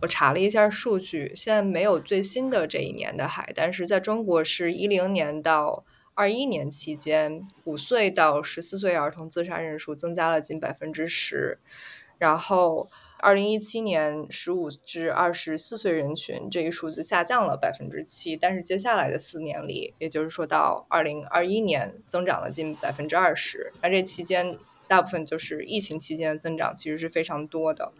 [0.01, 11.59] 我查了一下数据，现在没有最新的这一年的海，但是在中国是一零年到二一年期间，五岁到十四岁儿童自杀人数增加了近百分之十，
[12.17, 12.89] 然后。
[13.19, 23.73] 二零一七年，十五至二十四岁人群这一数字下降了百分之七，但是接下来的四年里，也就是说到二零二一年，增长了近百分之二十。
[23.81, 24.55] 那这期间，
[24.87, 27.91] 大部分就是疫情期间的增长，其实是非常多的。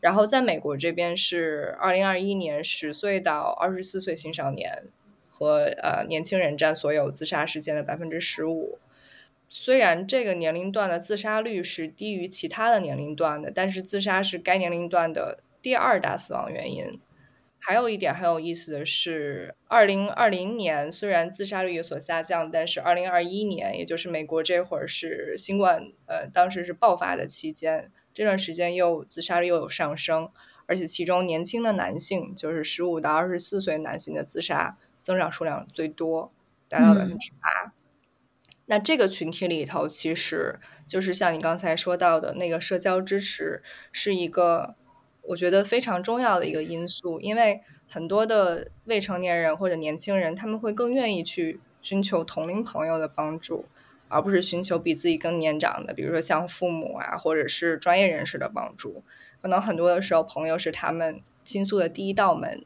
[0.00, 4.84] 然后在美国这边是二零二一年，十岁到二十四岁青少年
[5.30, 8.78] 和呃年轻人占所有自杀事件的百分之十五。
[9.48, 16.98] 虽然这个年龄段的自杀率是低于其他的年龄段的，但是自杀是该年龄段的第二大死亡原因。
[17.64, 30.28] 还有一点很有意思的是，二零二零年虽然自杀率有所下降，但是二零二一年，也就是美国这会儿是新冠呃当时是爆发的期间，这段时间又自杀率又有上升，
[30.66, 36.32] 而且其中年轻的男性，就是十五到二十四岁男性的自杀增长数量最多，
[36.68, 37.72] 达到百分之八。
[38.66, 44.74] 那这个群体里头，其实就是像你刚才说到的那个社交支持，是一个
[45.22, 47.20] 我觉得非常重要的一个因素。
[47.20, 53.66] 因为很多的未成年人或者年轻人，他们会更愿意去寻求同龄朋友的帮助，
[54.08, 59.02] 而不是寻求比自己更年长的，比如说像父母啊，或者是专业人士的帮助。
[59.40, 62.64] 可能很多的时候，朋友是他们倾诉的第一道门。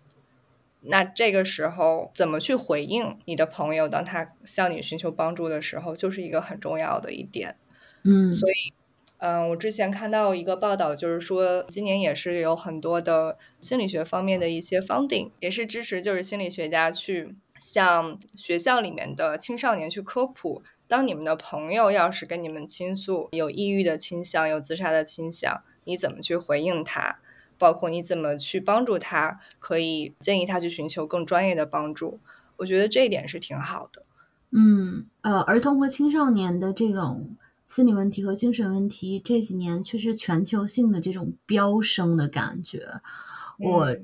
[0.88, 7.56] 那这个时候怎么去回应你的朋友，当他向你寻求帮助的时候，就是一个很重要的一点。
[8.04, 8.72] 嗯，所以，
[9.18, 27.18] 嗯，我之前看到一个报道，就是说今年也是有很多的心理学方面的一些 funding，也是支持就是心理学家去向学校里面的青少年去科普，当你们的朋友要是跟你们倾诉有抑郁的倾向、有自杀的倾向，你怎么去回应他？
[27.58, 32.20] 包括你怎么去帮助他，可以建议他去寻求更专业的帮助。
[32.58, 34.02] 我觉得这一点是挺好的。
[34.50, 37.34] 嗯，呃，儿童和青少年的这种
[37.68, 43.00] 心理问题和精神问题这几年却是全球性的这种飙升的感觉。
[43.58, 43.96] 我，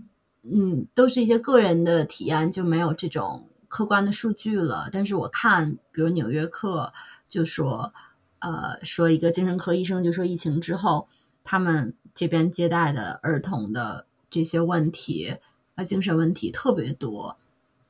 [0.43, 4.89] 嗯，都是一些个人的体验，就没有这种客观的数据了。
[4.91, 6.93] 但是我看，比如《纽约客》
[7.29, 7.93] 就说，
[8.41, 11.07] 呃，说一个精神科医生就说，疫情之后，
[11.45, 15.37] 他们这边接待的儿童的这些问题，
[15.77, 17.37] 呃，精神问题特别多。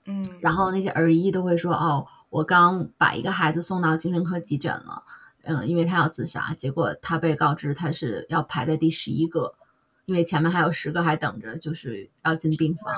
[0.04, 5.04] 嗯，然后那些儿医都会说，哦，我刚把一个孩子送到精神科急诊了，
[5.44, 9.54] 嗯，因为他要自杀，结果他被告知他是要排在第十一个，
[10.06, 12.94] 因为前面还有十个还等着，就是要进病房。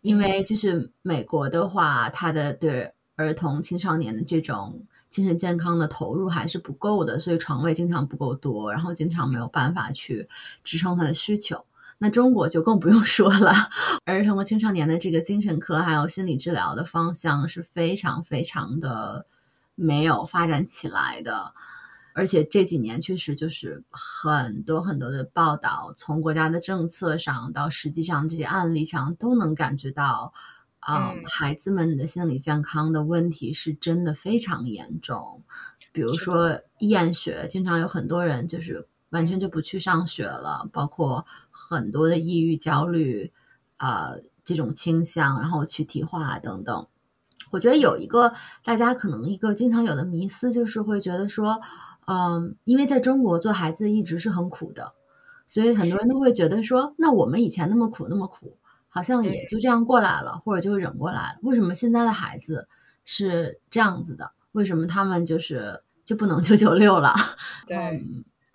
[0.00, 10.28] 因为就是美国的话，他的对儿童青少年的这种精神健康的投入还是不够的，所以床位经常不够多，然后经常没有办法去
[10.62, 11.64] 支撑他的需求。
[11.98, 13.52] 那中国就更不用说了，
[14.04, 19.26] 儿童和青少年的这个精神科还有心理治疗的方向是非常非常的
[19.78, 21.54] 没有发展起来的，
[22.12, 30.32] 而且这几年确实就是很多很多的报道，从国家的政策上到实际上这些案例上都能感觉到，
[30.80, 35.42] 啊，孩子们的心理健康的问题是真的非常严重，
[35.92, 38.88] 比如说厌学，经常有很多人就是。
[39.10, 43.32] 完全就不去上学了，包括很多的抑郁、焦虑，
[43.78, 44.12] 啊，
[44.44, 46.86] 这种倾向，然后躯体化等等。
[47.50, 48.32] 我觉得有一个
[48.64, 51.60] 大家可能一个经常有的迷思，就是会觉得说，
[52.06, 54.92] 嗯，因为在中国做孩子一直是很苦的，
[55.46, 58.56] 所以很多人都会觉得说，那我们以前那么苦那么苦，
[58.88, 61.38] 好像也就这样过来了，或者就忍过来了。
[61.42, 62.68] 为什么现在的孩子
[63.04, 64.32] 是这样子的？
[64.52, 67.14] 为什么他们就是就不能九九六了？
[67.66, 68.04] 对。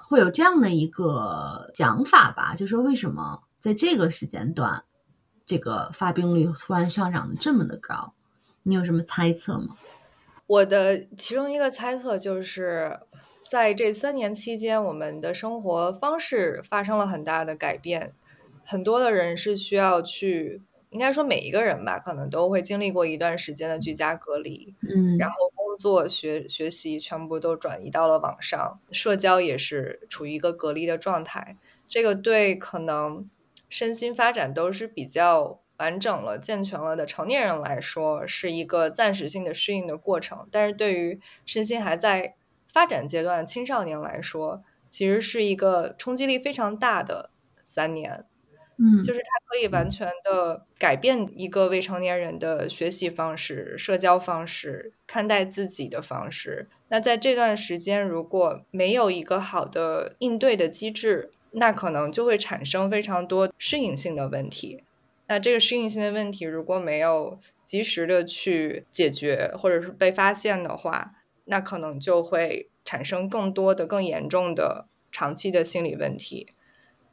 [0.06, 4.84] 会有这样的一个讲法吧，就说为什么在这个时间段，
[5.46, 8.14] 这个发病率突然上涨的这么的高？
[8.64, 9.78] 你有什么猜测吗？
[10.48, 13.00] 我的其中一个猜测就是，
[13.50, 18.14] 在这三年期间，我们的生活方式发生了很大的改变，
[18.66, 25.36] 很多的人是需要去，应该说每一个人吧，可能都会经历过一段时间的居家隔离，嗯，然后。
[25.66, 31.58] 工作、学学习全部都转移到了网上，社交也是处于一个隔离的状态。
[31.88, 33.28] 这个对可能
[33.70, 40.48] 身心发展都是比较完整了、健全了的成年人来说，是一个暂时性的适应的过程。
[40.50, 42.36] 但是对于身心还在
[42.72, 47.32] 发展阶段的青少年来说，其实是一个冲击力非常大的
[47.66, 48.24] 三年。
[48.78, 56.70] 嗯，就是它可以完全的改变一个未成年人的学习方式、社交方式、看待自己的方式。
[56.88, 64.84] 那在这段时间，如果没有一个好的应对的机制，那可能就会产生非常多适应性的问题。
[65.34, 71.16] 那这个适应性的问题如果没有及时的去解决，或者是被发现的话，
[71.46, 76.50] 那可能就会产生更多的、更严重的长期的心理问题。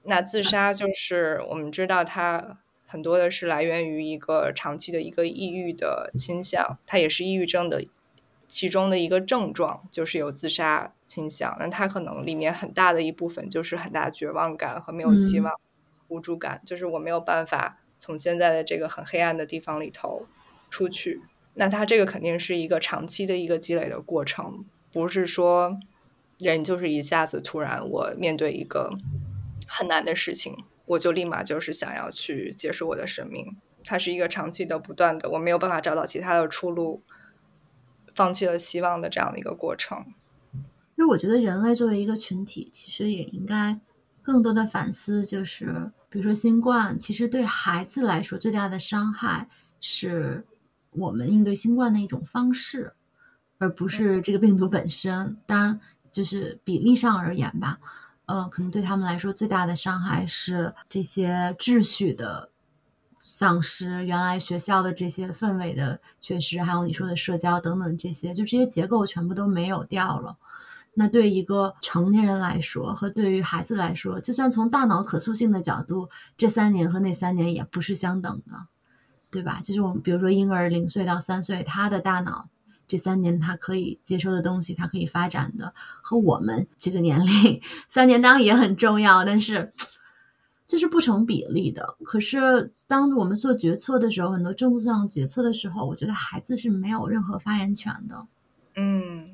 [0.02, 7.87] 那自杀就是我们知道，它很多的是来源于一个长期的一个抑郁的倾向，它也是抑郁症的
[8.46, 11.56] 其中的一个症状，就是有自杀倾向。
[11.59, 15.59] 那它可能里面很大的一部分就是很大绝望感和没有希望、
[16.09, 20.27] 无助感，就是我没有办法从现在的这个很黑暗的地方里头
[20.69, 21.23] 出去。
[21.55, 25.79] 那它这个肯定是一个长期的一个积累的过程，不是说
[26.41, 28.99] 人就是一下子突然我面对一个。
[29.73, 33.57] 很难的事情，我就立马就是想要去结束我的生命。
[33.85, 37.05] 它是一个长期的、不断的，我没有办法找到其他的出路，
[38.13, 40.07] 放弃了希望的这样的一个过程。
[40.97, 43.79] 因为我觉得人类作为一个群体，其实也应该
[44.23, 49.49] 更多的反思，就是比如说新冠，其实对孩子来说最大的伤害
[49.81, 50.44] 是
[50.90, 52.92] 我们应对新冠的一种方式，
[53.59, 55.37] 而不是这个病毒本身。
[55.46, 57.79] 当然，就是比例上而言吧。
[58.27, 62.51] 呃，可能对他们来说最大的伤害是这些秩序的
[63.18, 70.37] 丧失，原来学校的这些氛围的缺失，还有你说的社交等等这些，就这些结构全部都没有掉了。
[70.95, 78.67] 那对一个成年人来说，和对于孩子来说，就算从大脑可塑性的角度，这三年和那三年也不是相等的，
[79.31, 79.61] 对吧？
[79.63, 82.49] 就是我们比如说婴儿零岁到三岁，他的大脑。
[82.88, 85.73] 这三年他可以接收的东西，他可以发展的
[86.03, 89.73] 和我们这个年龄三年当然也很重要，但是
[90.67, 91.95] 这是不成比例的。
[92.03, 98.27] 可是当我们做决策的时候，很多政策上决策的时候，我觉得孩子是没有任何发言权的。
[98.75, 99.29] 嗯，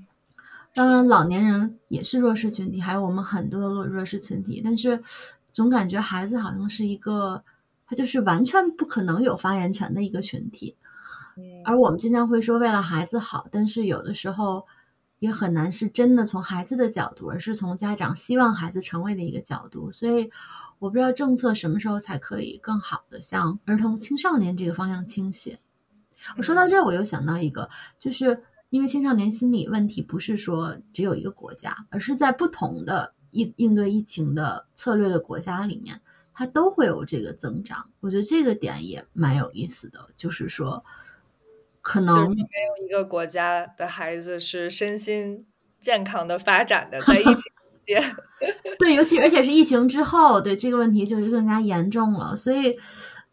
[0.76, 5.00] 当然老年人也是弱势群体，还有我们很多的弱弱势群体，但是
[5.50, 7.42] 总感觉孩子好像是一个
[7.86, 10.76] 他就是完全不可能有发言权的一个群体。
[11.64, 14.66] 而我们经常会说为了孩子好，但是有的时候
[15.18, 19.90] 也很难是真的从孩子的角度，而是从家长希望孩子成为的一个角度。
[19.90, 20.30] 所以
[20.78, 25.58] 我不知道政策什么时候才可以更好的向儿童青少年这个方向倾斜。
[26.36, 36.00] 我说到这儿，我又想到一个，就是因为青少年心理问题不是说只有一个国家，而是在不同的应应对疫情的策略的国家里面，
[36.34, 37.88] 它都会有这个增长。
[38.00, 40.84] 我觉得这个点也蛮有意思的，就是说，
[41.80, 45.46] 可能没有一个国家的孩子是身心
[45.80, 47.42] 健康的发展的，在疫情期
[47.84, 48.16] 间。
[48.78, 52.76] 对，尤其而且是疫情之后，对这个问题就是更加严重了，所以。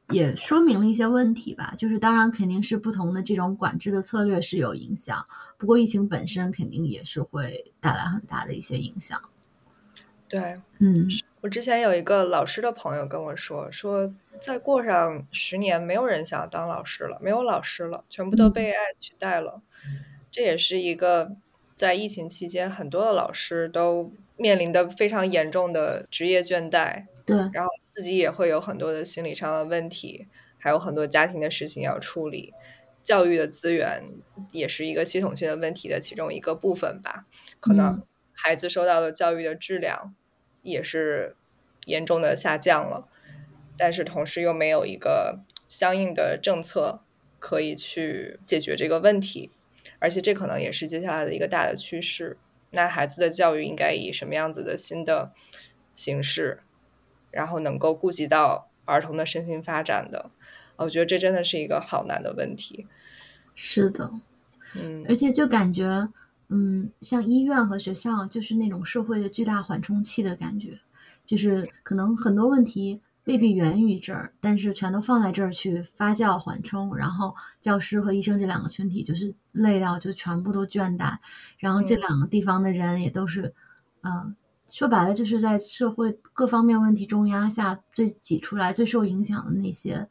[0.10, 5.26] 也说明了一些问题吧，就是当然肯定是不同的这种管制的策略是有影响，
[5.58, 9.20] 不过疫情本身肯定也是会带来很大的一些影响。
[10.28, 11.08] 对，嗯，
[11.42, 19.62] 我之前有一个老师的朋友跟我说，说再过上十年，没有人想当老师了，没有老师了，全部都被 AI 取代了。
[20.32, 21.36] 这也是一个
[21.76, 27.06] 在疫情期间，很多的老师都面临的非常严重的职业倦怠。
[27.26, 30.28] 对，然后自己也会有很多的心理上的问题，
[30.58, 32.52] 还有很多家庭的事情要处理，
[33.04, 34.04] 教育的资源
[34.52, 37.28] 也是一个系统性的问题的其中一个部分吧。
[37.60, 38.02] 可能
[38.34, 40.16] 孩子受到的教育的质量
[40.64, 41.36] 也是
[41.86, 43.08] 严重的下降了，
[43.78, 47.04] 但是同时又没有一个相应的政策
[47.38, 49.52] 可以去解决这个问题，
[50.00, 52.38] 而且这可能也是接下来的一个大的趋势。
[52.72, 55.32] 那孩子的教育应该以什么样子的新的
[55.94, 56.63] 形式？
[57.34, 60.30] 然后能够顾及到儿童的身心发展的，
[60.78, 62.86] 我觉得这真的是一个好难的问题。
[63.56, 64.12] 是的，
[64.76, 66.08] 嗯，而且就感觉，
[66.50, 70.80] 嗯，像医院和学校就是那种社会的巨大缓冲器的感觉，
[71.26, 81.18] 就是可能很多问题未必源于这儿，但是全都放在这儿去发酵缓冲，然后教师和医生这两个群体就是累到就全部都倦怠，
[81.58, 83.54] 然后这两个地方的人也都是，
[84.02, 84.36] 嗯。
[84.74, 90.10] 说白了，就是在社会各方面问题重压下，最挤出来、最受影响的那些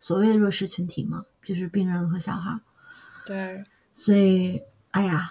[0.00, 2.58] 所谓的弱势群体嘛，就是病人和小孩。
[3.26, 5.30] 对，所以，哎呀，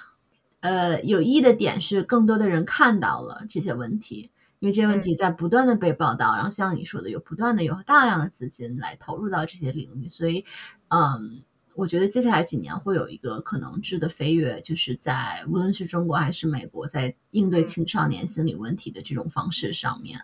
[0.60, 10.46] 呃，有意义的点是，更多的人看到了这些问题，因为这些问题在不断的被报道，然后像你说的，有不断的有大量的资金来投入到这些领域，所以，
[10.90, 11.42] 嗯。
[11.78, 20.20] 我觉得接下来几年会有一个可能质的飞跃，就是在无论是中国还是美国，在应对青少年心理问题的这种方式上面，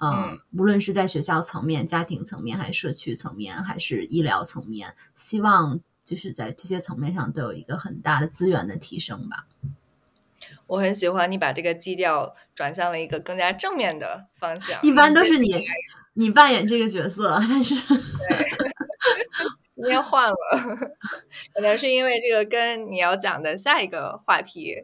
[0.00, 9.48] 嗯，无论是在学校层面、家庭层面，还是社区层面，还是医疗层面，希望就是在这些层面上都有一个很大的资源的提升吧。
[10.68, 14.80] 我很喜欢你把这个基调转向了一个更加正面的方向。
[14.84, 15.64] 一般都是你
[16.12, 17.74] 你扮演这个角色，但是。
[19.84, 20.36] 今天换了，
[21.54, 24.74] 可能是因为这个跟你要讲的下一个话题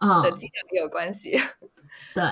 [0.00, 1.38] 的技能有关系。
[2.12, 2.24] 对，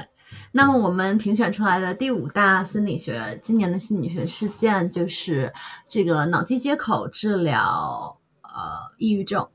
[0.50, 5.52] 那么我们评选出来的第五大心理学今年的心理学事件就是
[5.88, 9.48] 这个脑机接口治疗呃抑郁症。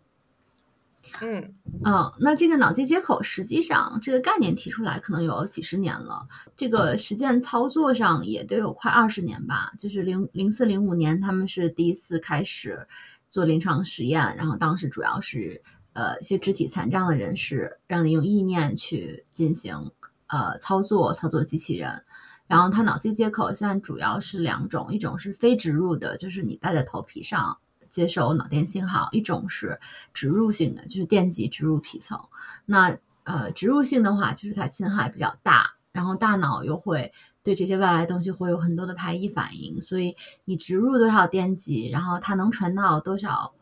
[1.22, 1.56] 嗯
[1.86, 9.72] 嗯，那这个脑机接口实际上这个概念提出来可能有几十年了，这个实践操作上也都有快二十年吧。
[9.80, 12.88] 就是零零四零五年他们是第一次开始
[13.30, 15.62] 做临床实验，然后当时主要是
[15.94, 19.92] 呃一些肢体残障的人士，让你用意念去进行
[20.28, 22.04] 呃操作，操作机器人。
[22.48, 27.58] 然后它脑机接口现在主要是两种，一种是非植入的，就是你戴在头皮上。
[27.96, 29.80] 接受脑电信号，一种是
[30.14, 32.20] 植入性的，就是电极植入皮层。
[32.66, 39.80] 那呃，植入性的话，就是它侵害比较大，然后大脑又会对这些外来东西会有很多的排异反应。
[39.80, 43.54] 所以你植入多少电极，然后它能传到多少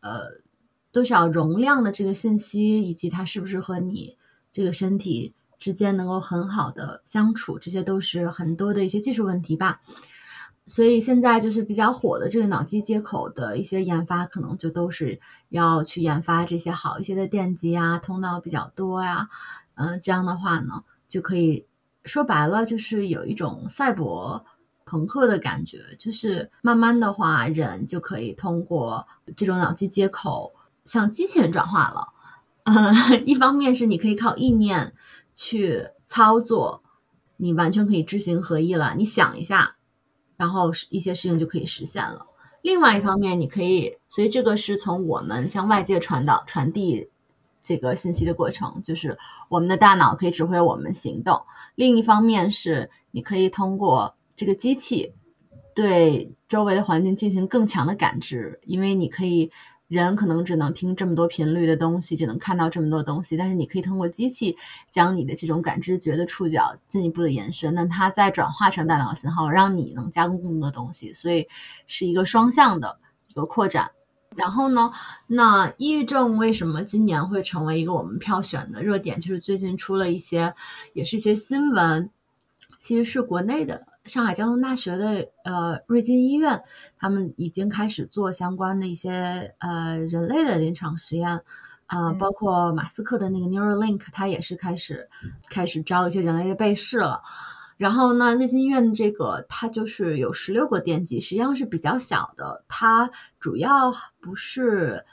[0.00, 0.40] 呃
[0.90, 4.16] 多少容量的这个信息，以及它是不是和你
[4.50, 9.82] 这个身体之间能够很好的相处，这些都是很多的一些技术问题吧。
[10.64, 19.28] 所以现在就是比较火的这个脑机接口的一些研发，可能就都是要去研发这些好一些的电极啊，通道比较多呀，
[19.74, 21.66] 嗯，这样的话呢，就可以
[22.04, 24.44] 说白了，就是有一种赛博
[24.86, 29.06] 朋克的感觉，就是慢慢的话，人就可以通过
[29.36, 30.54] 这种脑机接口
[30.84, 32.08] 向机器人转化了。
[32.64, 34.94] 嗯，一方面是你可以靠意念
[35.34, 36.84] 去操作，
[37.38, 38.94] 你完全可以知行合一了。
[38.96, 39.74] 你想一下。
[40.42, 42.26] 然后一些事情就可以实现了。
[42.62, 47.08] 另外一方面，你可以，所以这个是从我们向外界传导、传递
[47.62, 49.16] 这个信息的过程，就是
[49.48, 51.40] 我们的大脑可以指挥我们行动。
[51.76, 55.14] 另一方面是，你可以通过这个机器
[55.76, 59.52] 对周围的环境进行更强的感知，因为你可以。
[59.92, 64.56] 人可能只能听这么多频率的东西，只能看到这么多东西，但是你可以通过机器
[64.90, 71.46] 将你的这种感知觉的触角进一步的延伸，那它再转化成大脑信号，让你能加工更多的东西，所以
[71.86, 73.90] 是一个双向的一个扩展。
[74.34, 74.90] 然后呢，
[75.26, 79.20] 那抑郁症为什么今年会成为一个我们票选的热点？
[79.20, 80.54] 就是最近出了一些，
[80.94, 82.08] 也是一些新闻，
[82.78, 86.60] 其实是国内的上海交通大学的呃瑞金医院，
[86.98, 91.40] 他们已经开始做相关的一些呃人类的临床实验，
[91.86, 95.08] 呃，包括马斯克的那个 Neuralink，它也是开始
[95.48, 97.22] 开始招一些人类的被试了。
[97.76, 102.64] 然后呢，瑞金医院这个它就是有十六个电极，实际上是比较小的。
[102.68, 105.04] 它主要不是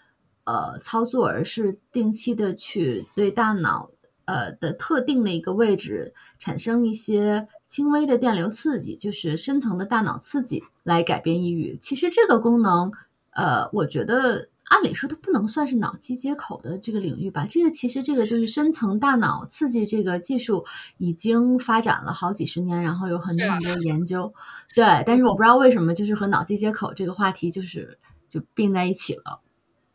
[0.45, 3.91] 呃操作，而是定期的去对大脑
[4.25, 11.78] 呃的特定的一个位置产生一些轻微的电流刺激，就是深层的大脑刺激来改变抑郁。
[11.80, 12.91] 其实这个功能，
[13.32, 14.49] 呃，我觉得。
[14.70, 17.43] 按理说，它不能算是脑机接口的这个领域吧？
[17.49, 20.63] 这个其实，这个就是深层大脑刺激这个技术
[20.99, 24.32] 已经发展了好几十年，然后有很多很多研究。
[24.76, 27.97] 对，但是我不知道为什么，就是和脑机接口这个话题就是
[28.30, 29.39] 就并在一起了。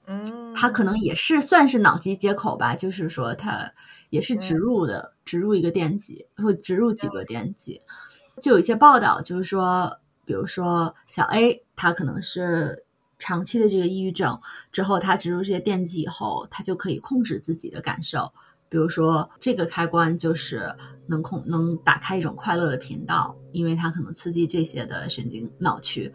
[0.07, 3.71] 嗯，它可能也是算是脑机接口吧，就是说它
[4.15, 7.81] 也是植入的，植入一个电极或植入几个电极。
[8.41, 12.85] 就有一些报道，就是说，比如说小 A，他可能是。
[13.17, 14.39] 长期的这个抑郁症
[14.73, 18.31] 之后，他植入这些电极以后，他就可以控制自己的感受。
[18.69, 20.75] 比如说，这个开关就是
[21.07, 26.13] 能控能打开一种快乐的频道，因为它可能刺激这些的神经脑区。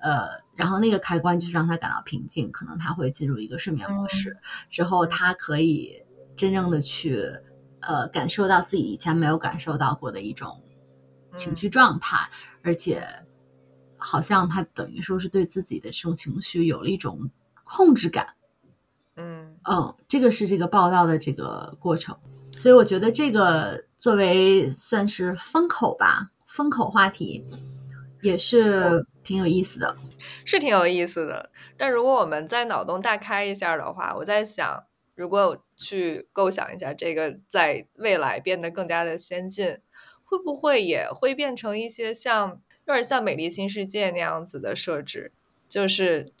[0.00, 4.38] 呃，然后那个开关就是让他感到平静，可能他会进入一个睡眠模式。
[4.70, 6.00] 之后，他可以
[6.36, 7.22] 真正的去
[7.80, 10.62] 呃感受到自己以前没有感受到过的一种
[11.36, 12.28] 情绪状态，
[12.62, 13.06] 而且。
[13.98, 17.30] 好像他等于说是对自己的这种情绪有了一种
[17.64, 18.34] 控制感，
[19.16, 22.14] 嗯嗯，这个是这个报道的这个过程，
[22.52, 27.42] 所以我觉得这个作为算是风口吧，风口话题
[28.20, 29.96] 也是挺有意思的，
[30.44, 31.50] 是挺有意思的。
[31.78, 34.84] 但如果我们在脑洞大开一下的话，我在想，
[35.14, 39.78] 如果去构想一下这个在未来变得更加的先进，
[40.24, 42.60] 会不会也会变成一些像。
[42.88, 45.32] 有点像《美丽新世界》那样子的设置，
[45.68, 46.32] 就是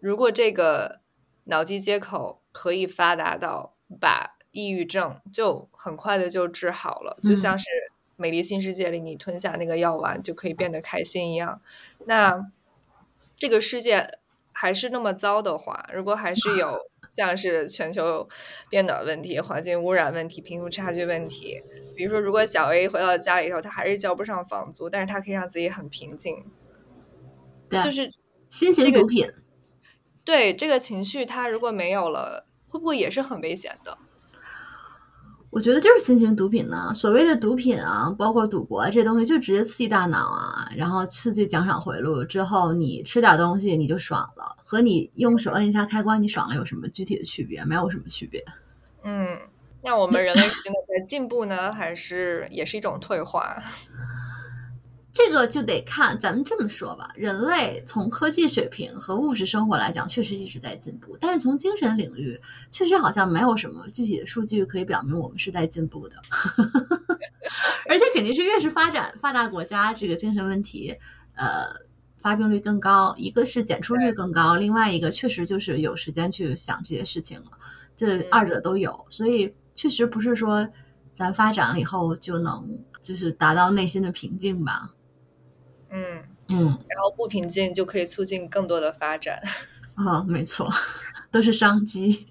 [0.00, 0.98] 如果这个
[1.44, 7.64] 脑机接口可以发达到把抑郁症就很快的就治好了，就像是
[8.16, 11.62] 《美丽新世界》里你吞下那个药丸就可以变得开心一样，
[12.06, 12.50] 那
[13.36, 14.18] 这个世界
[14.50, 16.80] 还是那么糟的话，如果还是有
[17.16, 18.28] 像是全球
[18.68, 21.62] 变暖问题、环境污染问题、贫富差距问题。
[21.96, 26.44] 比如说，如果小 A 回到家里以后，他还是交不上房租，但是他可以让自己很平静，
[27.68, 28.12] 对，就是
[28.50, 29.26] 新型毒品。
[30.24, 33.96] 对这个情绪，他如果没有了，会不会也是很危险的？
[35.50, 36.92] 我觉得就是新型毒品呢。
[36.94, 47.64] 所谓的毒品啊，包括赌博这东西，就直接刺激大脑啊，然后刺激奖赏回路之后，你吃点东西你就爽了，和你用手摁一下开关你爽了有什么具体的区别？
[47.64, 48.44] 没有什么区别。
[49.02, 49.38] 嗯。
[49.82, 53.56] 那我们人类真的在进步呢，还是也是一种退化？
[55.16, 56.18] 这个就得看。
[56.18, 61.16] 咱们这么说吧，人类从科技水平和物质生活来讲，确实一直在进步。
[61.18, 62.38] 但是从精神领域，
[62.68, 66.16] 确实好像没有什么具体的数据可以表明我们是在进步的。
[67.88, 70.94] 而且肯定是越是发展发达国家，这个精神问题，
[71.34, 71.64] 呃，
[72.18, 73.14] 发病率更高。
[73.16, 77.46] 一个是检出率更高，另外一个确实就是有时间去想这些事情了。
[77.96, 79.54] 这二者都有，所以。
[79.78, 80.66] 确实不是说
[81.12, 82.66] 咱发展了以后就能
[83.02, 84.90] 就是达到内心的平静吧？
[85.90, 89.40] 嗯嗯，然后不平静就可以促进更多的发展
[89.94, 90.68] 啊，没错，
[91.30, 92.26] 都是商机。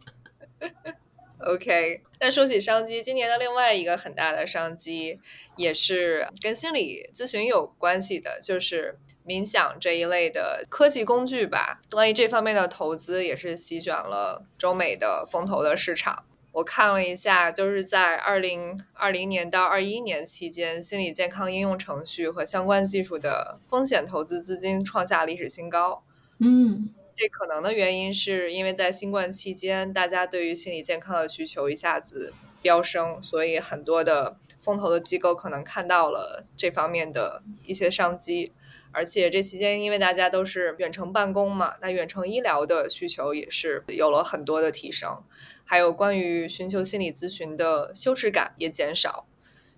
[1.39, 5.20] OK，那说起商机，今年的另外一个很大的商机
[5.58, 11.82] 也是跟心理咨询有关系的，就是冥想这一类的科技工具吧。
[11.91, 16.24] 关于这方面的投资也是席卷了中美的风投的市场。
[16.56, 26.01] 我看了一下，就是在二零二零年到二一年期间，心理健康应用程序和相关技术的风险投资资金创下历史新高。
[26.39, 32.32] 嗯，这可能的原因是因为在新冠期间，大家对于心理健康的需求一下子
[32.62, 38.53] 飙升，所以很多的风投的机构可能看到了这方面的一些商机。
[38.93, 45.22] 而且这期间，因为大家都是远程办公嘛，那远程医疗的需求也是有了很多的提升。
[45.66, 49.26] 还有关于寻求心理咨询的羞耻感也减少，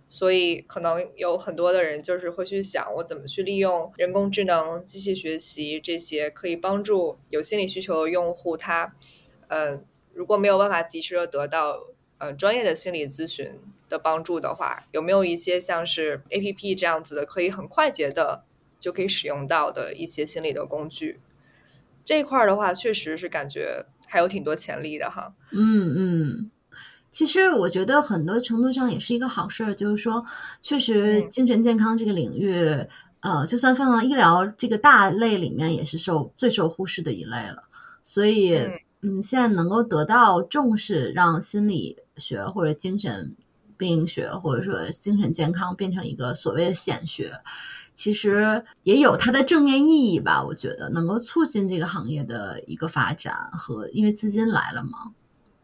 [0.08, 8.94] 所以可能有很多的人就是会去想，我怎么去利用人工智能、机器学习这些可以帮助有心理需求的用户，他，
[9.48, 18.44] 嗯，如果没有办法及时的得到呃专业的心理咨询的帮助的话，有没有一些像是 A P P 这样子的，可以很快捷的
[18.80, 21.20] 就可以使用到的一些心理的工具？
[22.04, 25.34] 这一块的话，确实是感觉还有挺多潜力的哈。
[25.52, 26.52] 嗯嗯，
[27.12, 30.24] 其实我觉得很多程度上也是一个好事儿，就是说，
[30.62, 32.56] 确实精神健康这个领域，
[33.20, 37.64] 呃，就算放到医疗这个大类里面，也是受最受忽视的一类了。
[38.04, 38.56] 所以，
[39.02, 43.36] 嗯，现在能够得到重视，让心理学或者精神
[43.78, 47.34] 病学或者说精神健康变成一个所谓的显学。
[47.98, 55.16] 其实也有它的正面意义吧，我觉得能够促进这个行业的一个发展和因为资金来了嘛。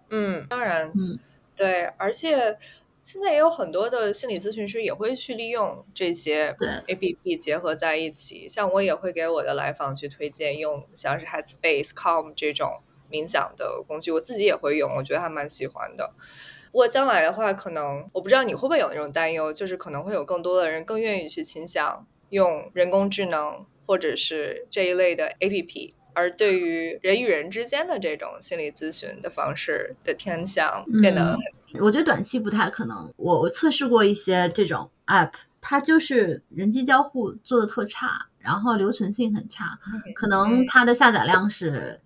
[0.10, 1.20] 嗯，当然，嗯，
[1.56, 2.58] 对，而且
[3.04, 6.56] 现在也有很多的心理咨询师也会去利用这些
[6.88, 12.82] A P P 结合在一起，像我也会给我的来访去推荐用像是 Headspace、Calm 这种
[13.12, 16.12] 冥想的工具，我自己也会用，我觉得还蛮喜欢的。
[16.72, 22.08] 不过将来的话，可能我不知道你会不会有那种担忧，就是可能会有更多的人更愿意去倾向。
[22.34, 31.38] 用人工智能或者是这一类的 APP，而对于人与人之间的这种心理咨询的方式的偏向变得。
[31.80, 33.14] 我觉得短期不太可能。
[33.18, 39.78] 我我测试过一些这种 App，它就是人机交互做的特差，然后留存性很差，
[40.16, 42.02] 可能它的下载量是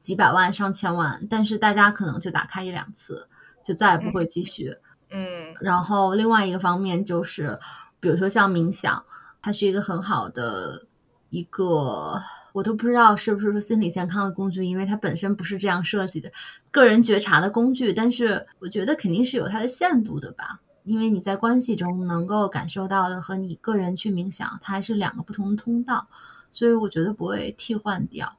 [0.00, 3.26] 几百万上千万，但是大家可能就打开一两次，
[3.64, 4.76] 就再也不会继续。
[5.08, 5.54] 嗯。
[5.62, 7.58] 然后另外一个方面就是，
[8.00, 9.02] 比如说像冥想。
[9.46, 10.88] 它是一个很好的
[11.30, 12.20] 一个，
[12.52, 16.32] 我都不知道是不是说心理健康的工具，因为它本身不是这样设计的，
[16.72, 17.92] 个人觉察的工具。
[17.92, 26.08] 但是我觉得肯定是有它的限度的吧，因为你在关系中能够感受到的和你个人去冥想，它还是两个不同的通道，
[26.50, 28.36] 所以我觉得不会替换掉。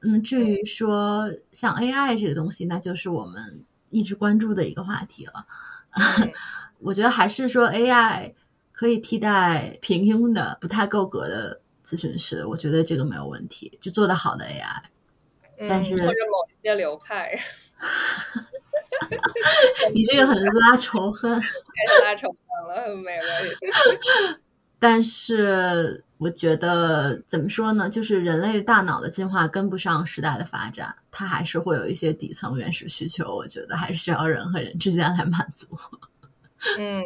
[0.00, 5.44] 嗯，至于说像 AI 这个东西，那就是我们一直关注的一个话题了。
[6.80, 8.32] 我觉得还是说 AI。
[8.76, 14.82] 可以替代平庸的、不太够格的咨询师，我觉得这个没有问题，就做得好的 AI。
[15.66, 17.34] 但是或者某一些流派，
[19.94, 23.24] 你这个很拉仇恨， 太拉仇恨了，很美了。
[24.78, 27.88] 但是我觉得怎么说呢？
[27.88, 35.66] 就是人类大脑的进化跟不上时代的发展，它还是会有一些底层原始需求，我觉得还是需要人和人之间来满足。
[36.76, 37.02] 嗯。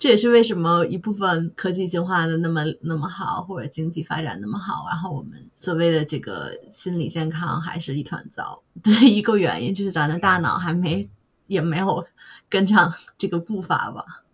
[0.00, 11.10] 这也是为什么一部分科技进化的那么那么好，或者经济发展那么好，然后我们所谓的这个心理健康还是一团糟 的一个原因，就是咱的大脑还没
[11.48, 12.06] 也没有
[12.48, 14.24] 跟上这个步伐吧。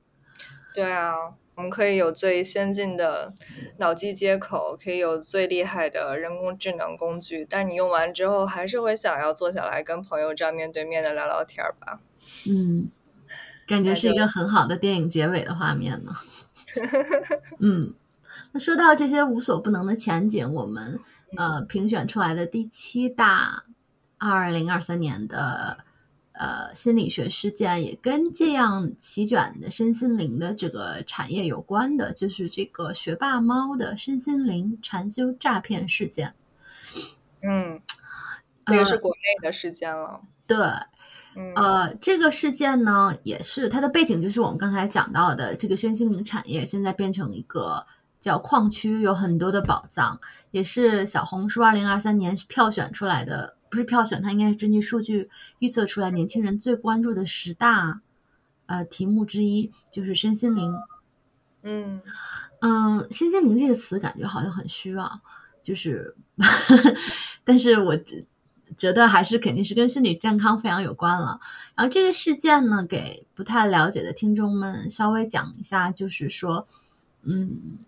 [0.73, 3.35] 对啊，我们可以有最先进的
[3.79, 11.99] 脑机接口，可以有最厉害的人工智能工具，但是你用完之后，还是会想要坐下来跟朋友这样面对面的聊聊天儿吧。
[12.49, 12.89] 嗯。
[13.67, 16.15] 感觉是一个很好的电影结尾的画面呢。
[17.59, 17.95] 嗯，
[18.53, 21.01] 那说到这些无所不能的前景，我们
[21.37, 23.65] 呃评选出来的第七大
[24.19, 25.79] 二零二三年的
[26.33, 36.35] 呃心理学事件，也跟这样席卷的身心灵的这个产业有关的，就是这个学霸猫的身心灵禅修诈骗事件。
[37.43, 37.81] 嗯，
[38.67, 40.21] 这个是国内的事件了。
[40.47, 40.57] 对。
[41.55, 47.87] 呃，这个事件呢，也是它的背景，就是我们刚才讲到的，这个身心灵产业现在变成一个
[48.19, 50.19] 叫矿区，有很多的宝藏，
[50.51, 55.29] 也是小红书二零二三年票选出来的，不是票选，它应该是根据数据
[55.59, 58.01] 预测出来年轻人最关注的十大
[58.65, 60.75] 呃题目之一，就是身心灵。
[61.63, 62.01] 嗯
[62.61, 65.21] 嗯，身心灵这个词感觉好像很虚啊，
[65.63, 66.17] 就是，
[67.45, 67.95] 但是我。
[68.77, 71.41] 觉得还是肯定是跟心理健康非常有关了。
[71.75, 76.67] 然后这个事件呢，给不太了解的听众们稍微讲一下，就是说，
[77.23, 77.79] 嗯，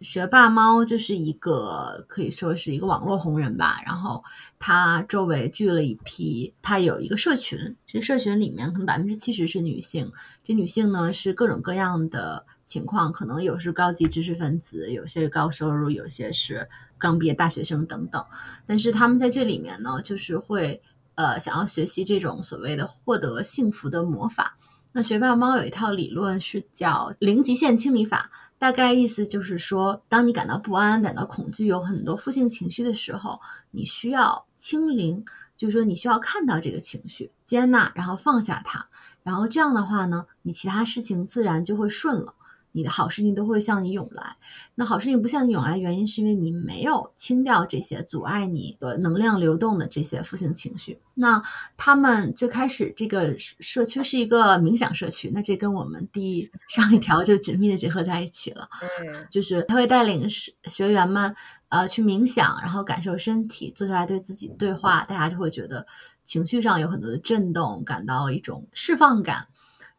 [0.00, 3.80] 学霸猫就是一个可以说是一个网络红人吧。
[3.86, 4.22] 然后
[4.58, 10.12] 他周围聚了一批，他有一个社群，这社群里面可能百分之七十是女性。
[10.44, 16.68] 这女性呢是各种各样的情况，可能有是高级知识分子，有些是高收入，有些是。
[17.02, 18.24] 刚毕业大学生等等，
[18.64, 20.80] 但是他们在这里面呢，就是会
[21.16, 24.56] 呃想要学习这种所谓的获得幸福的魔法。
[24.94, 33.40] 那学霸猫有一套理论是叫零极限清理法，大概意思就是说，当你感到不安、感到恐惧、有很多负性情绪的时候，
[33.70, 35.24] 你需要清零，
[35.56, 38.86] 就是说你需要看到这个情绪，接纳，然后放下它，
[39.22, 42.34] 然后这样的话呢，你其他事情自然就会顺了。
[42.72, 44.36] 你的好事情都会向你涌来。
[44.74, 50.98] 那好事情不向你涌来，原因是因为你没有清掉这些阻碍你的能量流动的这些负性情绪。
[51.14, 51.42] 那
[51.76, 58.66] 他们最开始这个社区是一个冥想社区，那这跟我们第上一条就紧密的结合在一起了。
[58.80, 61.34] 嗯，就是他会带领学员们
[61.68, 65.86] 呃去冥想，然后感受身体，坐下来对自己对话，大家就会觉得
[66.24, 69.48] 情绪上有很多的震动，感到一种释放感。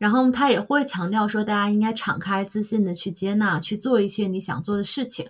[0.03, 5.25] 然后他也会强调说，大家应该敞开、自信的去接纳、去做一些你想做的事情。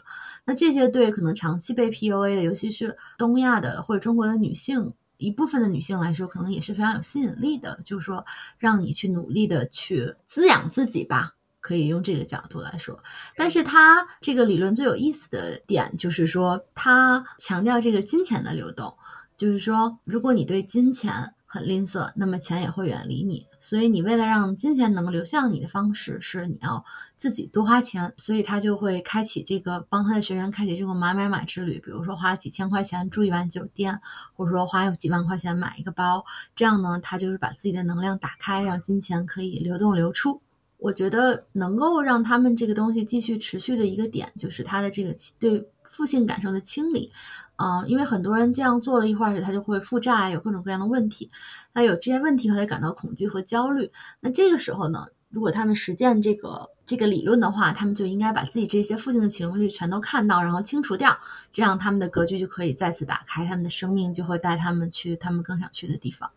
[0.46, 7.80] 那这些对可能长期被 PUA 的，尤其是东亚的或者中国的女性一部分的女性来说，可能也是非常有吸引力的。
[7.86, 8.26] 就是说，
[8.58, 13.00] 让你去努力的去滋养自己吧，可以用这个角度来说。
[13.36, 18.92] 但是他这个理论最有意思的点就是说，他强调这个金钱的流动，
[19.38, 21.32] 就是说，如果你对金钱。
[21.54, 23.46] 很吝啬，那么钱也会远离你。
[23.64, 26.84] 所以你为了让金钱能流向你的方式是你要
[27.16, 28.14] 自己多花钱。
[28.18, 34.02] 所以他就会开启这个帮他的学员开启这个买买买之旅，比如说花几千块钱住一晚酒店，
[34.36, 36.26] 或者说花几万块钱买一个包。
[36.54, 40.42] 这样呢，他就是把自己的能量打开，让金钱可以流动流出。
[40.84, 47.10] 我觉得能够让他们这个东西继续持续的一个点，就是他的这个对负性感受的清理。
[47.56, 51.32] 啊，因为很多人这样做了一会儿，他就会负债，有各种各样的问题。
[51.72, 53.90] 那有这些问题，他就感到恐惧和焦虑。
[54.20, 61.18] 那这个时候呢，如果他们实践这个这个理论的话，他们就应该把自己这些负性的情绪全都看到，然后清除掉，
[61.50, 66.30] 这样他们的格局就可以再次打开，他们的生命就会带他们去他们更想去的地方。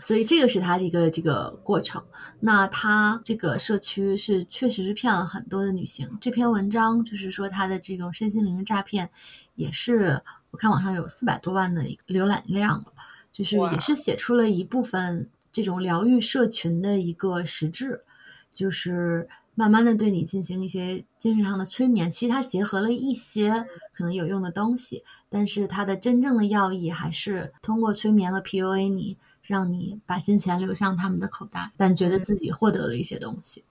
[0.00, 2.02] 所以这个是他一个这个过程。
[2.40, 6.08] 那他这个社区是确实是骗了很多的女性。
[6.20, 9.10] 这篇文章就是说他的这种身心灵的诈骗。
[9.54, 10.22] 也是，
[10.52, 12.92] 我看网上有四百多万的一个浏览量了，
[13.32, 18.04] 就是也是写出了一部分这种疗愈社群的一个实质，
[18.52, 22.08] 就是慢慢的对你进行一些精神上的催眠。
[22.08, 29.16] 其实它结合了一些可能有用的东西，但是它的真正的要义还是通过催眠和 PUA 你，
[29.48, 33.64] 让你把金钱流向他们的口袋，但觉得自己获得了一些东西。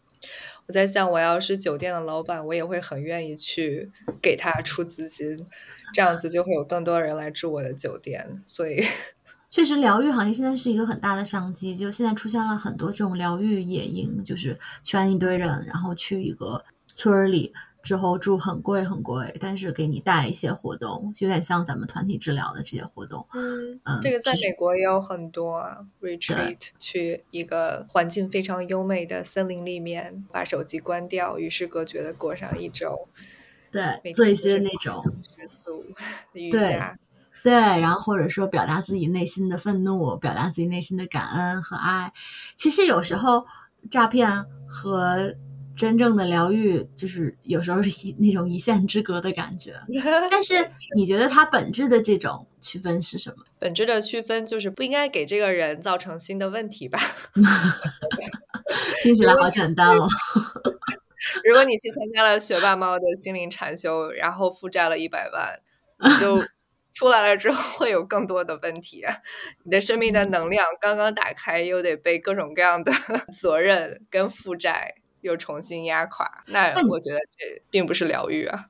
[0.65, 3.89] 我在想，我要是酒店的老板，我也会很愿意去
[4.21, 5.38] 给他出资金。
[5.93, 8.84] 这样子就会有更多人来住我的酒店，所以
[9.49, 11.73] 确实疗愈行业现在是一个很大的商机。
[11.73, 17.53] 就现在出现了很多这种疗愈野营，就是圈一堆人，然后去一个村儿里
[17.88, 23.25] 之后住很贵很贵，但是给你带一些活动，有点像咱们团体治疗的这些活动。
[23.33, 25.63] 嗯嗯，这个在美国也有很多
[26.01, 33.07] retreat，去一个环境非常优美的森林里面，把手机关掉，与世隔绝的过上一周。
[33.71, 35.01] 对，做一些那种
[36.33, 36.81] 对
[37.41, 42.11] 对，然后或者说表达自己内心的愤怒，表达自己内心的感恩和爱。
[42.57, 43.45] 其实有时候
[43.89, 45.33] 诈骗和
[45.78, 49.75] 真正的疗愈，就是有时候是一那种一线之隔的感觉。
[50.32, 53.45] 但是你觉得它本质的这种区分是什么？
[53.59, 56.99] 本质的区分就是不应该给这个人造成新的问题吧？
[59.03, 60.07] 听起来好简单哦。
[61.43, 65.59] 如果你去参加了学霸猫的心灵禅修，然后负债了一百万，
[66.09, 66.43] 你就
[66.93, 69.03] 出来了之后会有更多的问题。
[69.63, 72.91] 你的生命的能量刚刚打开，又得被各种各样的
[73.32, 76.43] 责任跟负债又重新压垮。
[76.47, 78.68] 那我觉得这并不是疗愈啊。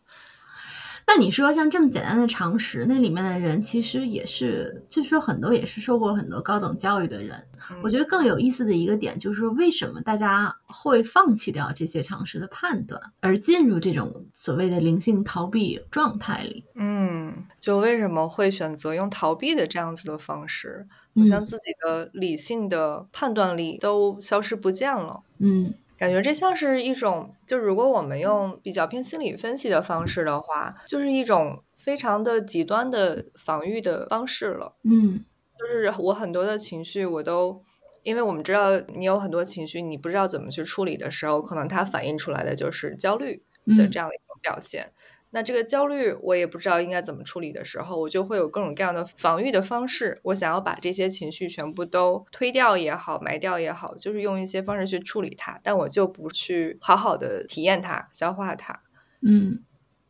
[1.10, 7.48] 那你说像这么简单的常识，那里面的人其实也是，就是说很多也是受过很多高等教育的人。
[7.82, 16.66] 我觉得更有意思的一个点就是说，为什么大家会放弃掉这些常识的判断，而进入这种所谓的灵性逃避状态里？
[16.76, 20.86] 嗯，就为什么会选择用逃避的这样子的方式，
[21.16, 25.22] 好像自己的理性的判断力都消失不见了。
[25.38, 25.74] 嗯。
[25.98, 34.76] 感觉这像是一种，就如果我们用比较偏心理分析的方式的话，就是一种非常的极端的防御的方式了。
[34.84, 35.26] 嗯，
[35.58, 37.64] 就是我很多的情绪，我都
[38.04, 43.44] 因为我们知道你有很多情绪，你不知道怎么去处理的时候，可能它反映出来的就是焦虑
[43.76, 44.94] 的这样的一种表现。
[45.30, 50.20] 那这个焦虑，我也不知道应该怎么处理的时候，我就会有各种各样的防御的方式。
[50.24, 55.60] 我想要把这些情绪全部都推掉也好，埋掉也好，就是用一些方式去处理它。
[55.62, 58.82] 但我就不去好好的体验它、消化它。
[59.22, 59.60] 嗯，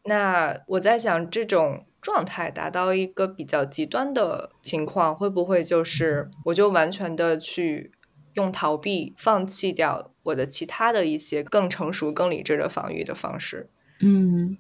[0.04, 7.92] 那我在想，这种状态达到一个比较极端的情况，会不会就是我就完全的去
[8.36, 13.72] 用逃避，放弃掉我的其他的一些更成熟、更理智的防御的方式？
[14.02, 14.60] 嗯。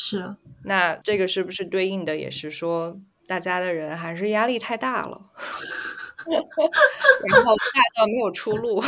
[0.00, 2.96] 是，那这个是不是对应的也是说，
[3.26, 5.20] 大家的人还是压力太大了，
[7.26, 8.80] 然后大到没有出路？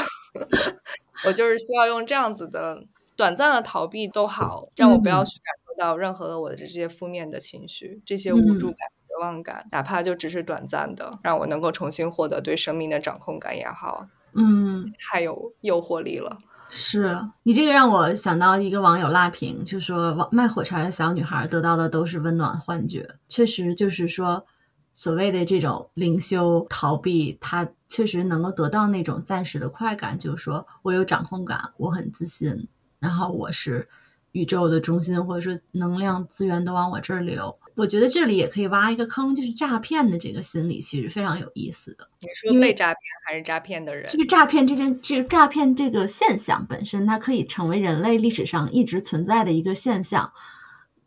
[1.26, 2.84] 我就是需要用这样子的
[3.16, 8.76] 短暂的逃避都好，让我不要去感受到任何的我的这些负面的情绪，这些无助感、
[9.08, 16.38] 绝望感，哪怕就只是短暂的，让我能够重新获得对生命的掌控感也好，嗯，太有诱惑力了。
[16.70, 24.46] 是你这个让我想到一个网友辣评，就说卖火柴的小女孩得到的都是温暖幻觉，确实就是说。
[24.92, 32.66] 所谓的这种灵修逃避，他确实能够得到那种暂时的快感，就是说我有掌控感，我很自信，
[32.98, 33.88] 然后我是
[34.32, 37.56] 宇宙的中心，或者说能量资源都往我这儿流。
[37.76, 42.08] 我觉得这里也可以挖一个坑，就是诈骗的这个心理其实非常有意思的。
[42.20, 44.08] 你说被诈骗还是诈骗的人？
[44.08, 50.32] 就是诈骗这件，这诈骗这个现象本身，它可以成为人类历史上一直存在的一个现象，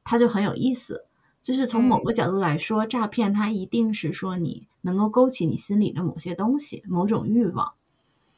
[0.03, 1.05] 它就很有意思。
[1.41, 7.74] 就是从某个角度来说，诈骗它一定是说你能够勾起你心里的某些东西，某种欲望。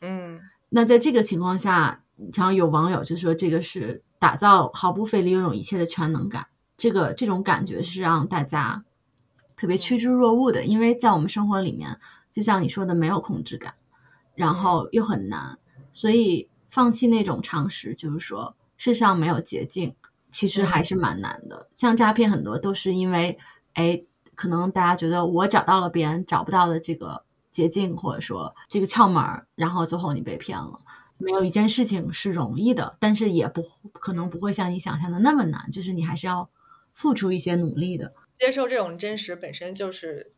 [0.01, 2.03] 嗯，那在这个情况下，
[2.33, 6.47] 像有网友就说这个是打造毫不费力拥有一切的全能感，
[6.77, 8.83] 这个这种感觉是让大家
[9.55, 11.99] 特别趋之若鹜的，因为在我们生活里面，
[12.31, 13.73] 就像你说的没有控制感，
[14.35, 15.57] 然后又很难，
[15.91, 19.95] 所以放弃那种常识，就是说世上没有捷径。
[20.31, 23.39] 其实还是蛮难的，像诈骗很多都是因为，
[23.71, 24.03] 哎，
[24.35, 27.23] 可能大家觉得我找到了别人找不到的这个
[27.53, 30.77] 捷径，或者说这个窍门儿，然后最后你被骗了。
[31.17, 33.63] 没有一件事情是容易的，但是也不
[33.93, 36.49] 可能不会像你想象的那么难，就是你还是要
[36.95, 38.11] 付出一些努力的。
[38.33, 40.31] 接受这种真实本身就是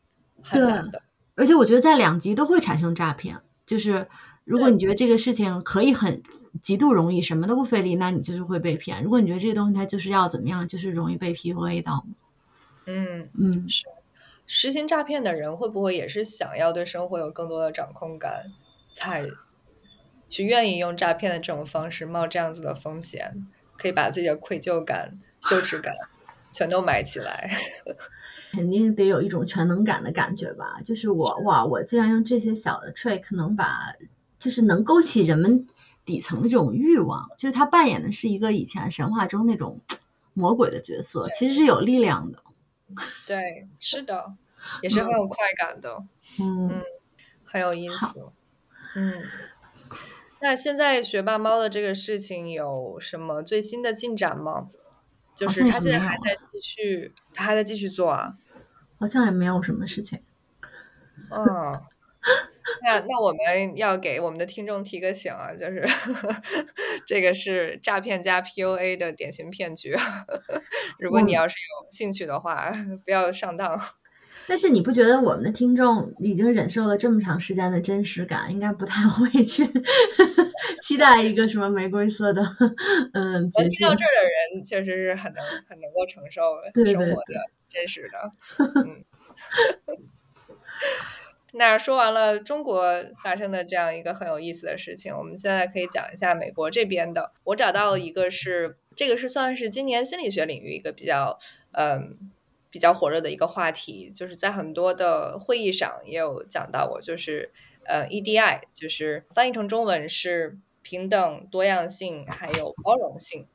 [0.43, 1.01] 很难的，
[1.35, 4.05] 而且我觉得在两极都会产生诈骗，就是
[4.43, 6.21] 如果你觉得这个事情可以很。
[6.59, 9.03] 极度容易，什么都不费力，那你就是会被骗。
[9.03, 12.03] 如果你觉得这个东西它就是要怎么样，就是容易被 PUA 到。
[12.87, 13.85] 嗯嗯，是
[14.47, 18.45] 实行诈骗的人会不会也是想要对生活有更多的掌控感，
[18.91, 19.27] 才
[20.27, 23.45] 去愿意用诈骗的这种方式冒这样子的风险，
[23.77, 25.93] 可以把自己的愧疚感、羞耻感
[26.57, 27.49] 全都买起来？
[28.53, 30.81] 肯定得有一种全能感的感觉吧？
[30.83, 33.93] 就是我哇，我竟然用这些小的 trick 能把，
[34.39, 35.67] 就是能勾起人们。
[36.07, 39.77] 底层的这种欲望，就是他扮演的是一个以前神话中那种
[40.33, 42.41] 魔鬼的角色，其实是有力量的。
[43.27, 44.33] 对，是的，
[44.81, 46.01] 也是很有快感的。
[46.39, 46.81] 嗯，
[47.43, 48.23] 很有意思。
[48.95, 49.21] 嗯，
[50.39, 54.69] 那现在学霸猫的这个事情有什么最新的进展吗？
[55.37, 58.33] 就是他现在还在继续，他还在继续做啊？
[58.99, 60.19] 好像也没有什么事情。
[61.29, 61.79] 嗯。
[62.83, 65.87] 那那我们要给我们的听众提个醒啊，就是
[67.07, 69.95] 这个是诈骗加 PUA 的典型骗局。
[70.99, 72.69] 如果你要是有兴趣的话，
[73.05, 73.79] 不要上当。
[74.47, 79.67] 但是你不觉得我们的听众已经忍受了这么长时间的真实感，应该不太会去
[80.81, 82.41] 期待一个什么玫瑰色的？
[83.13, 86.41] 嗯，听到这儿的人确实是很能很能够承受
[86.85, 88.31] 生活的真实的。
[88.75, 89.03] 嗯。
[91.53, 92.83] 那说完了中国
[93.23, 97.31] 发生的这样一个很有意思的事情，我们现在可以讲一下美国这边的。
[97.45, 101.39] 我找到了一个是这个是算是今年心理学领域一个比较
[101.71, 102.31] 嗯
[102.69, 107.51] 比较火热的一个话题，就是在很多的会议上也有讲到过，就是
[107.85, 113.47] 呃 EDI，就是翻译成中文是平等、多样性还有包容性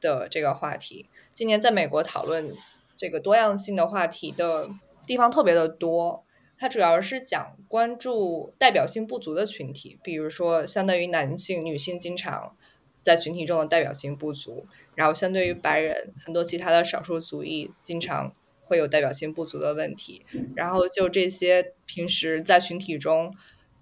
[0.00, 1.08] 的这个话题。
[1.34, 2.54] 今年在美国讨论
[2.96, 4.68] 这个多样性的话题的
[5.06, 6.24] 地方特别的多。
[6.60, 12.56] 它主要是讲关注代表性不足的群体，比如说相对于男性、女性经常
[13.00, 14.66] 在群体中的代表性不足，
[14.96, 18.34] 然后相对于白人，很多其他的少数族裔经常
[18.68, 20.24] 会有代表性不足的问题。
[20.54, 23.34] 然后就这些平时在群体中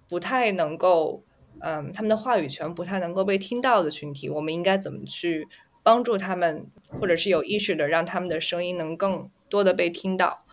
[0.07, 1.23] 不太能够，
[1.59, 5.47] 嗯，他们的话语权不太能够被听到的群体，我们应该怎么去
[5.83, 6.65] 帮助他们，
[6.99, 10.45] 或者是有意识的让他们的声音能更多的被听到？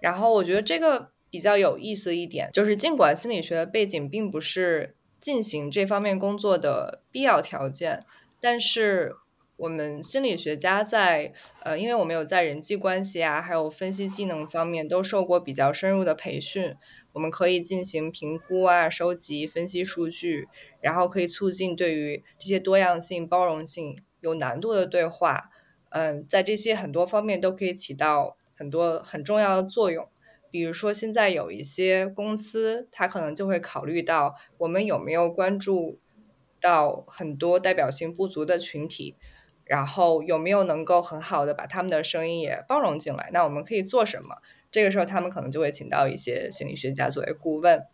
[0.00, 1.10] 然后我觉得这个。
[1.32, 8.04] 比较有意思一点，就是尽管心理学的背景并不是进行这方面工作的必要条件，
[8.40, 9.14] 但是
[9.60, 16.74] 我们心理学家在呃，因为我们有在人际关系啊，还有分析技能方面都受过比较深入的培训，
[17.12, 20.48] 我们可以进行评估啊，收集分析数据，
[20.80, 25.50] 然后可以促进对于这些多样性、包容性有难度的对话，
[25.90, 30.08] 嗯，在这些很多方面都可以起到很多很重要的作用。
[30.50, 36.00] 比如说，现在有一些公司，它可能就会考虑到我们有没有关注
[36.58, 39.14] 到很多代表性不足的群体，
[39.70, 43.30] 然后有没有能够很好的把他们的声音也包容进来。
[43.32, 44.38] 那我们可以做什么？
[44.72, 47.86] 这个时候，他们可能就会请到一些心理学家作为顾问。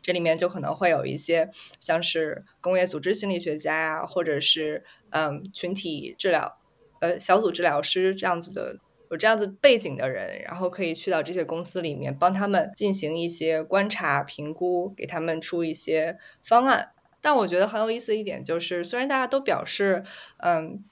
[0.00, 6.56] 这里面就可能会有一些像是工业组织心理学家呀，或者是嗯群体治疗
[7.00, 8.78] 呃小组治疗师这样子的
[9.10, 16.92] 有这样子背景的人，然后可以去到这些公司里面帮他们进行一些观察评估，给他们出一些方案。
[17.20, 20.02] 但我觉得很有意思的一点就是，虽然大家都表示
[20.38, 20.82] 嗯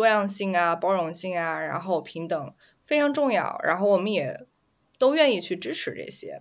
[0.00, 2.54] 多样性啊、包容性啊，然后平等
[2.86, 4.46] 非常重要，然后我们也
[4.98, 6.40] 都愿意去支持这些，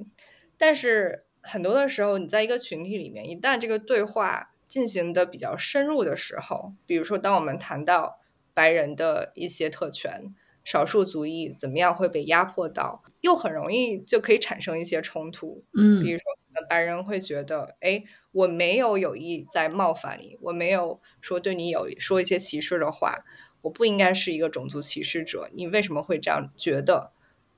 [0.57, 1.25] 但是。
[1.41, 8.19] 很多的时候，你在一个群体里面，一旦这个对话进行的比较深入的时候，比如说，当我们谈到
[8.53, 10.35] 白人的一些特权、
[10.65, 15.63] 少数族裔怎么样会被压迫到，又很容易就可以产生一些冲突。
[15.73, 16.25] 嗯，比如说，
[16.69, 18.03] 白人会觉得，哎，
[18.33, 23.15] 我没有有意在冒犯你，我没有说对你有说一些歧视的话，
[23.61, 27.11] 我不应该是一个种族歧视者，你为什么会这样觉得？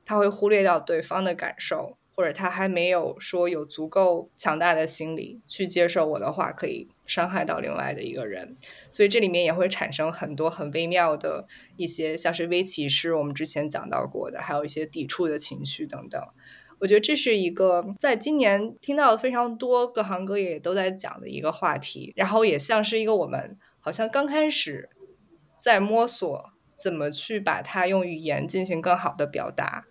[0.05, 1.97] 他会忽略掉对方的感受。
[2.13, 8.55] 或者他还没有说有足够强大的心理去接受我的话，可以伤害到另外的一个人，
[8.91, 11.47] 所以这里面也会产生很多很微妙的
[11.77, 16.21] 一些，像是微歧视，我们之前讲到过的，还有一些抵触的情绪等等。
[16.79, 24.89] 我觉得这是一个在今年听到的非常多，各行各业都在讲的一个话题，然后也像是一个我们好像刚开始
[25.61, 29.85] 在摸索怎么去把它用语言进行更好的表达。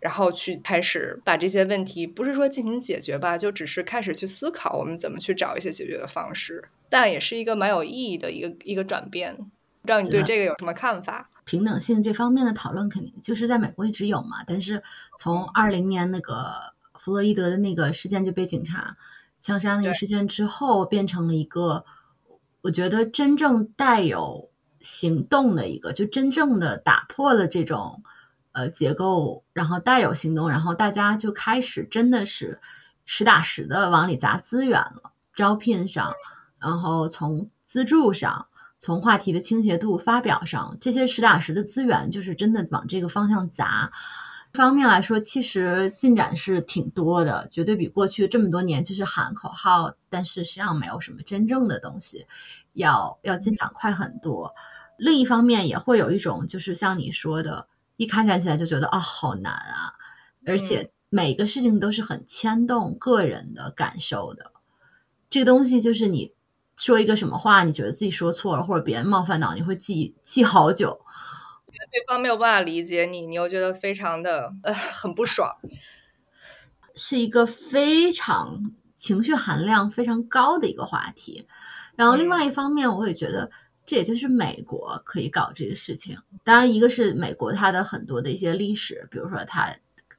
[0.00, 9.36] 然后去开始把这些问题，不是说进行解决吧，就只是开始去思考我们怎么去找一些解决的方式，但也是一个蛮有意义的一个一个转变。
[9.36, 11.30] 不知道你对这个有什么看法？
[11.44, 14.82] 平等性这方面的讨论肯定就是在美国一直有嘛，但是
[15.16, 18.96] 从二零年那个弗洛伊德的那个事件就被警察
[19.38, 21.84] 枪杀那个事件之后，变成了一个
[22.62, 24.50] 我觉得真正带有
[24.82, 28.02] 行动的一个，就真正的打破了这种。
[28.54, 32.60] 呃，结构，然后带有行动，然后大家就开始真的是
[33.06, 35.12] 实打实的往里砸资源了。
[35.34, 36.12] 招聘上，
[36.58, 43.90] 然后从资助上，从话题的倾斜度、发表上，这些实打实的资源，就是真的往这个方向砸。
[44.52, 52.26] 方面来说，其实进展是挺多的，绝对比过去这么多年就是喊口号，但是实际上没有什么真正的东西，
[52.72, 54.54] 要要进展快很多。
[54.98, 57.68] 另一方面，也会有一种就是像你说的。
[57.98, 59.92] 一开展起来就觉得啊，好难啊！
[60.44, 64.50] 而且每个事情都是很牵动个人的感受的。
[65.30, 66.32] 这个东西就是你
[66.74, 70.98] 说一个什么话，你觉得自己说错了，或者别人冒犯到你，会记记好久。
[71.72, 75.50] 觉得对方没有办法理解你，你又觉得非常的呃很不爽，
[76.94, 81.46] 是一个非常情绪含量非常高的一个话题。
[81.96, 83.50] 然后另外一方面，我也觉得。
[83.84, 86.16] 这也就是美国可以搞这个事情。
[86.44, 89.74] 当然，一个是美国它的很多的一些历史，比如说它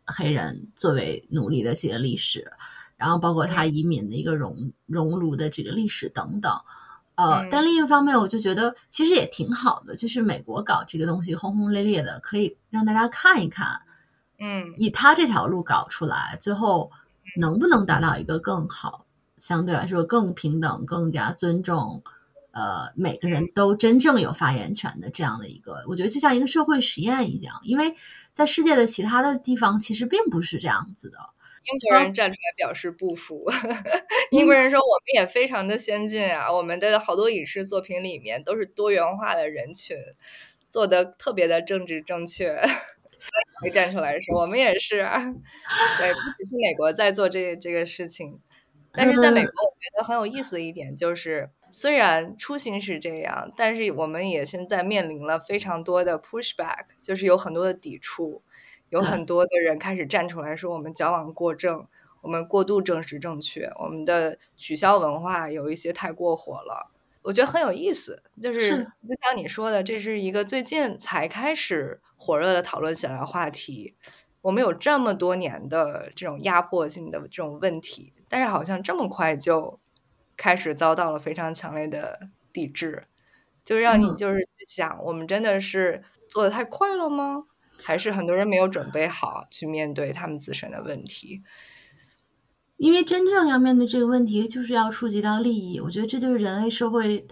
[0.05, 2.51] 黑人作为奴隶的这些历史，
[2.97, 6.51] 然后包括它移民的一个熔熔炉的这个历史等等。
[7.15, 13.81] 呃，但另一方面，我就觉得其实也挺好的，就是美国搞这个东西轰轰烈烈的，可以让大家看一看，
[14.39, 16.91] 嗯，以他这条路搞出来，最后
[17.39, 19.05] 能不能达到一个更好，
[19.37, 22.03] 相对来说更平等、更加尊重。
[22.51, 27.91] 呃，每个人都真正有发言权的这样的一个，我觉得就像一个社会实验一样，因为
[28.31, 31.17] 在世界的其他的地方其实并不是这样子的。
[31.65, 33.45] 英国人站出来表示不服，
[34.31, 39.95] 英国人说我们也非常的先进啊，我们的好多影视作品里面都是多元化的人群，
[40.69, 42.61] 做的特别的政治正确。
[43.61, 45.17] 会站出来说我们也是啊，
[45.97, 48.41] 对，不只是美国在做这这个事情，
[48.91, 51.49] 但是在美国我觉得很有意思的一点就是。
[51.75, 58.43] 虽然初心是这样，但是我们也现在面临了非常多的 pushback，就是有很多的抵触，
[58.93, 61.87] 有很多的人开始站出来说我们矫枉过正，
[62.21, 66.91] 我们过度政治正确，我们的取消文化有一些太过火了。
[67.23, 73.95] 我觉得很有意思，就是就像你说的，这是一个最近才开始火热的讨论起来的话题。
[74.41, 79.79] 我们有这么多年的这种压迫性的这种问题，但是好像这么快就。
[80.35, 82.19] 开始遭到了非常强烈的
[82.51, 83.03] 抵制，
[83.63, 87.45] 就让你就是想，我们真的是做的太快了吗？
[87.81, 91.41] 还是很多人没有准备好去面对他们自身的问题？
[92.77, 95.79] 因为真正要面对这个问题，就是要触及到利益。
[95.79, 97.25] 我觉得这就是人类社会，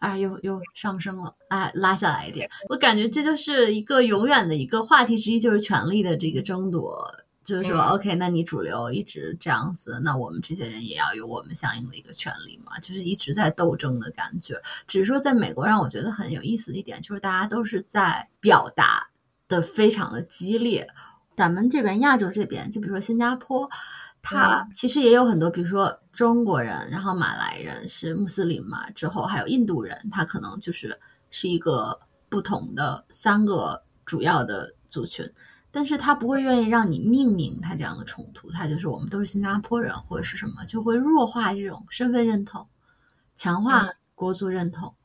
[0.00, 2.50] 哎，又又上升了，哎，拉下来一点。
[2.68, 7.24] 我感觉这就是一个永远的一个话题之一，就是权力的这个争夺。
[7.44, 12.78] 就是说，OK，那你主流一直这样子，那我们这些人也要有我们相应的一个权利嘛？
[12.78, 14.60] 就是一直在斗争的感觉。
[14.86, 19.08] 只是说，在美国让我觉得很有意思的一点，就是大家都是在表达
[19.48, 20.86] 的非常的激烈。
[21.36, 23.70] 咱们这边亚洲这边，就比如说新加坡，
[24.20, 30.98] 它其实也有很多，比如说中国人，然后马来人是穆斯林嘛，之后还有印度人，他可能就是
[31.30, 35.32] 是一个不同的三个主要的族群，
[35.70, 42.66] 但是他不会愿意让你命名他这样的冲突，他就是我们都是新加坡人或者是什么，就会弱化这种身份认同，
[43.36, 44.96] 强化国族认同。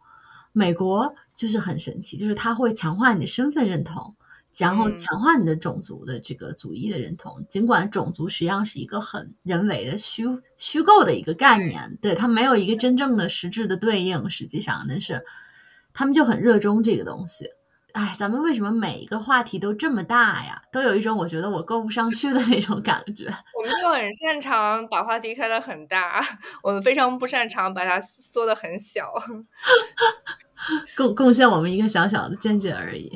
[0.51, 4.15] 美国就是很神奇，就是他会强化你的身份认同。
[4.59, 10.23] 然后强化你的种族的这个族裔的认同，尽管种族实际上是一个很人为的虚
[10.57, 15.23] 虚构的一个概念，对它没有一个真正的实质的对应，实际上，但是
[15.93, 17.47] 他们就很热衷这个东西。
[17.93, 20.63] 哎，咱们为什么每一个话题都这么大呀？
[20.71, 23.25] 都有一种我觉得我够不上去的那种感觉。
[23.55, 26.19] 我们就很擅长把话题开得很大，
[26.63, 29.11] 我们非常不擅长把它缩得很小，
[30.97, 33.11] 贡贡献我们一个小小的见解而已。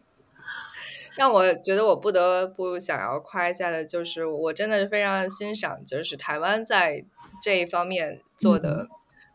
[1.15, 7.03] 让我觉得我不得不想要夸一下的，就是我真的是非常欣赏，就是台湾在
[7.41, 8.87] 这一方面做的，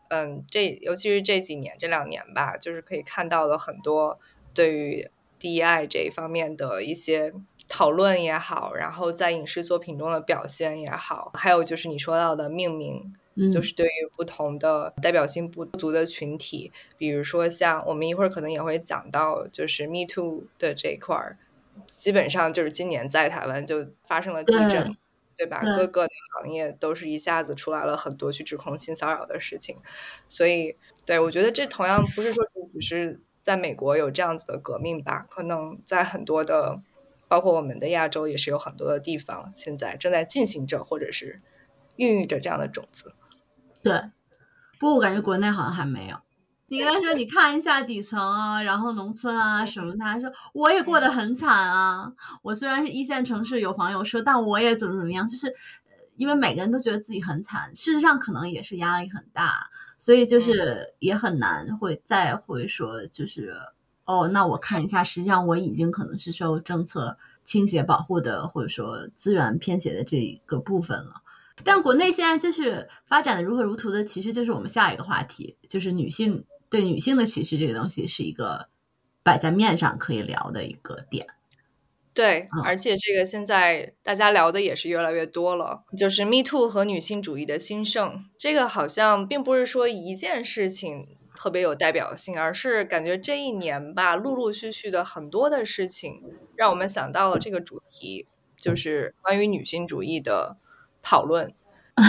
[0.09, 4.19] 嗯，这尤其是这几年这两年吧，就是可以看到了很多
[4.53, 7.31] 对于 DI 这一方面的一些
[7.67, 13.13] 讨论也好，然后在影视作品中的表现也好，还有就是你说到的命名。
[13.51, 21.37] 就是对于不同的代表性不足的群体，比如说像我们一会儿可能也会讲到，就是 Me Too 的这一块儿，
[21.91, 24.95] 基本上就是今年在台湾就发生了地震，
[25.37, 25.61] 对吧？
[25.61, 29.77] 各个的行业都是一下子出来了很多去指控性骚扰的事情，
[30.27, 30.75] 所以
[31.05, 36.81] 对我觉得这同样不是说只是在美国有这样子的革命吧，可能在很多的，
[37.27, 41.41] 包括我们的亚洲也是有很多的地方现在正在进行着或者是
[41.97, 43.13] 孕育着这样的种子。
[43.87, 44.11] 对，
[44.79, 46.17] 不过我感觉国内好像还没有。
[46.69, 52.11] 你刚才说你看一下底层啊，然后农村啊什么，他说我也过得很惨啊。
[52.41, 55.53] 我虽然是一线城市有房有车，但我也怎么怎么样，就是
[56.17, 63.55] 因为每个人都觉得自己很惨，事实上可能也是压力很大，所以就是也很难会再会说就是
[64.03, 71.21] 哦，那我看一下，实际上我已经可能是受政策倾斜保护的，或者说资源偏斜的这一个部分了。
[71.63, 78.69] 但国内现在就是发展的如火如荼的，其实就是我们下一个话题，就是女性对女性的歧视这个东西是一个
[79.23, 81.27] 摆在面上可以聊的一个点。
[82.13, 88.25] 对，而且这个现在大家聊的也是越来越多了，就是 Me Too 和女性主义的兴盛。
[88.37, 96.23] 这个好像并不是说一件事情特别有代表性，而是感觉这一年吧，陆陆续续的很多的事情，
[96.55, 98.27] 让我们想到了这个主题，
[98.59, 100.57] 就是关于女性主义的。
[101.09, 101.53] 讨论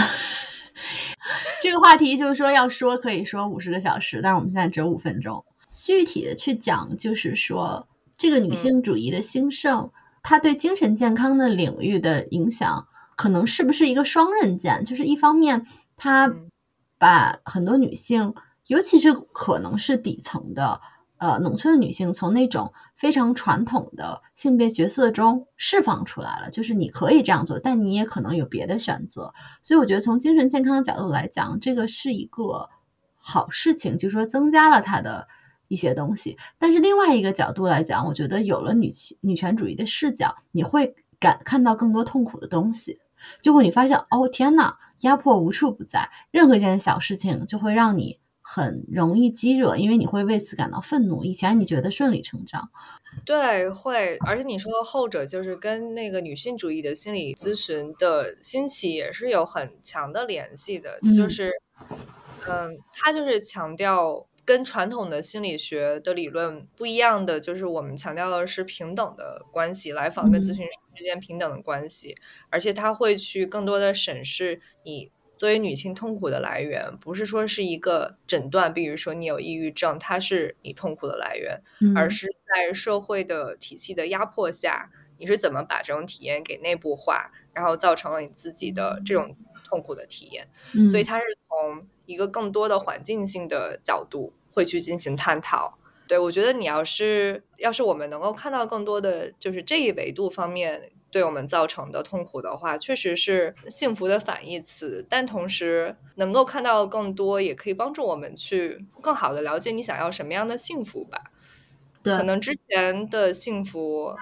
[1.61, 5.45] 这个话题，就是说要说可以说五十个小时，但是我们现在只有五分钟。
[5.73, 7.87] 具体的去讲，就是说
[8.17, 9.89] 这个女性主义的兴盛，
[10.21, 12.85] 它对精神健康的领域的影响，
[13.15, 14.83] 可能是不是一个双刃剑？
[14.83, 16.33] 就是一方面，它
[16.97, 18.33] 把很多女性，
[18.67, 20.81] 尤其是可能是底层的
[21.19, 22.73] 呃农村的女性，从那种。
[22.99, 29.33] 非常传统的性别角色中释放出来了，就是你可以这样做，但你也可能有别的选择。
[29.61, 32.69] 所以我觉得从精神健康的角度来讲，这个是一个
[33.15, 35.25] 好事情，就是说增加了他的
[35.69, 36.37] 一些东西。
[36.57, 38.91] 但是另外一个角度来讲，我觉得有了女
[39.21, 42.99] 女权主义的视角，你会感看到更多痛苦的东西。
[43.41, 48.18] 就会你发现，哦天呐，压迫无处不在，任何一件小事情就会让你。
[48.41, 51.23] 很容易激惹，因为你会为此感到愤怒。
[51.23, 52.69] 以前你觉得顺理成章，
[53.25, 54.17] 对，会。
[54.25, 60.99] 而且你说的后者，就是跟那个女性主义的心理咨询的兴起也是有很强的联系的。
[61.15, 61.51] 就是，
[62.47, 72.15] 嗯，他就是强调跟传统的心理学的理论不一样的，就是我们强调的是平等的关系，来访跟咨询师之间平等的关系，
[72.49, 75.11] 而且他会去更多的审视你。
[75.39, 81.61] 作为女性痛苦的来源，不是说是一个诊断，比如说你有抑郁症，它是你痛苦的来源，
[81.95, 89.33] 而是在社会的体系的压迫下，你是怎么把这种体验给内部化，然后造成了你自己的这种
[89.63, 90.45] 痛苦的体验。
[90.89, 95.79] 所以它是从一个更多的环境性的角度会去进行探讨。
[96.05, 100.91] 对我觉得你要是要是我们能够看到更多的就是这一维度方面。
[101.11, 105.05] 对我们造成的痛苦的话，确实是幸福的反义词。
[105.09, 111.31] 但同时，能够看到更多，也可以帮助我们去更好的了解你想要什么样的幸福吧。
[112.03, 114.13] 对，可能之前的幸福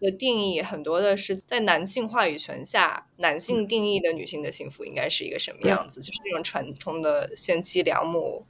[0.00, 8.44] 的定义很多的是在男性话语权下，男性定义的女性的幸福应该是一个什么样子，就是那种传统的贤妻良母、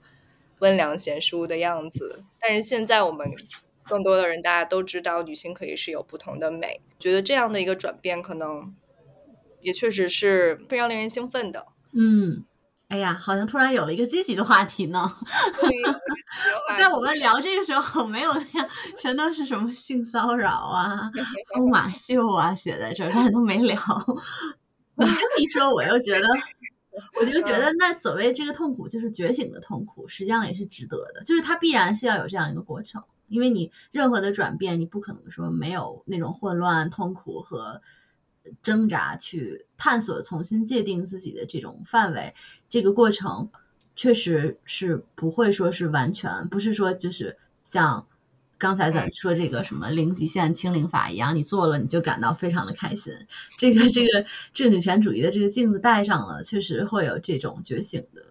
[0.60, 2.24] 温良贤淑的样子。
[2.40, 3.30] 但是现在我们。
[3.88, 8.74] 更多的人，大家都知道女性可以是有不同的美，觉得这样的一个转变可能
[9.60, 11.66] 也确实是非常令人兴奋的。
[11.92, 12.44] 嗯，
[12.88, 15.16] 哎呀，好像突然有了一个积极的话题呢。
[16.78, 18.68] 在我们聊这个时候，没有那样，
[19.00, 21.10] 全都是什么性骚扰啊、
[21.54, 23.76] 疯马秀啊写在这儿，但是都没聊。
[24.98, 26.28] 你这么一说，我又觉得，
[27.18, 37.80] 我就觉得那所谓这个痛苦，就是觉醒的痛苦，实际上也是值得的，就是它必然是要有这样一个过程，因为你任何的转变，你不可能说没有那种混乱、痛苦和
[38.62, 42.34] 挣扎去探索、重新界定自己的这种范围，
[42.68, 43.48] 这个过程。
[43.98, 48.06] 确实是不会说是完全，不是说就是像
[48.58, 53.14] 刚才咱说这个什么零极限清零法一样，你做了你就感到非常的开心。
[53.56, 58.22] 这个这个这个女权主义的这个镜子戴上了，确实会有这种觉醒的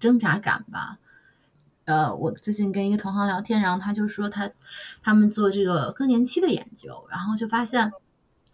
[0.00, 0.98] 挣扎感吧。
[1.84, 4.50] 呃，我最近跟一个同行聊天，然后他就说他
[5.02, 7.92] 他们做这个更年期的研究，然后就发现，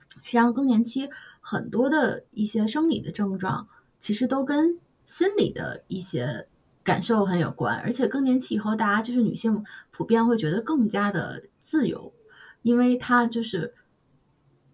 [0.08, 1.08] 实际上更年期
[1.40, 3.68] 很多的一些生理的症状，
[3.98, 6.46] 其实都跟心理的一些。
[6.84, 12.14] 感受很有关，而且更年期以后，大家就是女性普遍会觉得更加的自由，
[12.62, 13.74] 因为她就是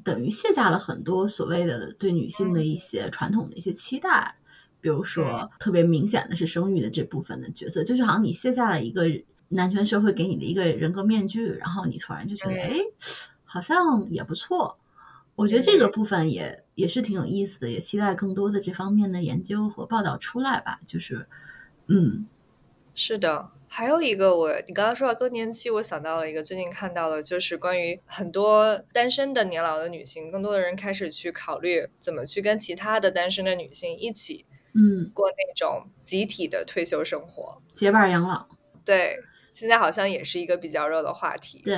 [0.05, 4.37] 等于卸下了很多所谓的对女性的一些传统的一些期待，
[4.85, 9.07] 比如说特别明显的是生育的这部分的角色，就是好像你卸下了一个
[9.49, 12.79] 男权社会给你的一个人格面具，然后你突然就觉得，哎，
[13.45, 14.79] 好像也不错。
[15.37, 21.27] 我觉得这个部分也也是挺有意思的，也期待更多的这方面的研究和报道出来吧，就是。
[21.87, 22.27] 嗯，
[22.95, 34.45] 是的，还有一个我，你刚刚说到更年期，我想到了一个最近看到的，就是关于很多单身的年老的女性，更多的人开始去考虑怎么去跟其他的单身的女性一起，
[34.75, 38.47] 嗯，过那种集体的退休生活，结伴养老。
[38.85, 39.19] 对，
[39.53, 41.63] 现在好像也是一个比较热的话题。
[41.65, 41.77] 对，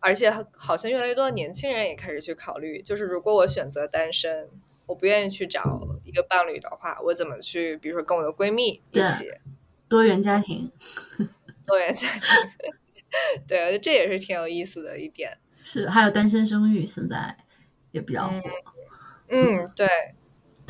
[0.00, 4.48] 而且好像越来越多的年轻人也开始去考虑，就是如果我选择单身。
[4.84, 7.78] 我不愿意去找一个伴侣的话，我怎么去？
[7.78, 9.30] 比如说跟我的闺蜜一起，
[9.88, 10.70] 多元家庭，
[11.64, 12.20] 多元家庭，
[13.46, 15.38] 对，这也是挺有意思的一点。
[15.62, 17.34] 是，还有单身生育，现在
[17.92, 18.42] 也比较火。
[19.28, 19.88] 嗯，对，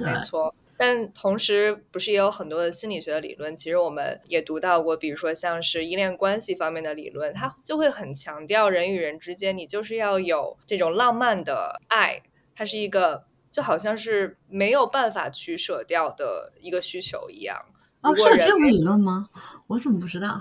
[0.04, 0.54] 没错。
[0.84, 3.54] 但同时，不是也有很多的心理学的理论？
[3.54, 12.22] 其实我们也读到过，比如说像是依恋关系方面的理论，它就会很强调人与人之间，你就是要有这种浪漫的爱，
[12.56, 13.26] 它是一个。
[13.52, 17.66] 就好像是没有办法取舍掉的一个需求一样。
[18.00, 19.28] 啊，是有这种理论吗？
[19.68, 20.40] 我怎么不知道？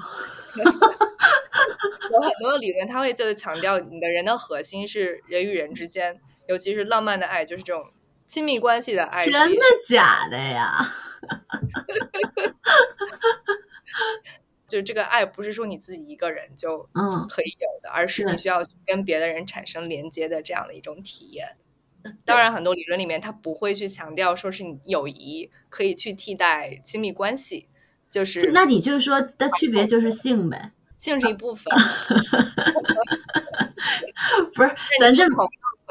[0.55, 7.91] 有很多的理论，它会就是强调你的人的核心是人与人之间，尤其是浪漫的爱，就是这种
[8.31, 9.25] 亲密关系的爱。
[9.25, 10.87] 真的假的呀？
[14.69, 21.57] 就这个爱不是说你自己一个人就嗯可以有的，而是你需要跟别的人产生连接的这样的一种体验。
[22.23, 27.67] 当然，很多理论里面他不会去强调说是你友谊可以去替代亲密关系，
[28.09, 31.65] 就是那你就是说的区别就是性呗，性是一部分，
[34.55, 35.27] 不是咱这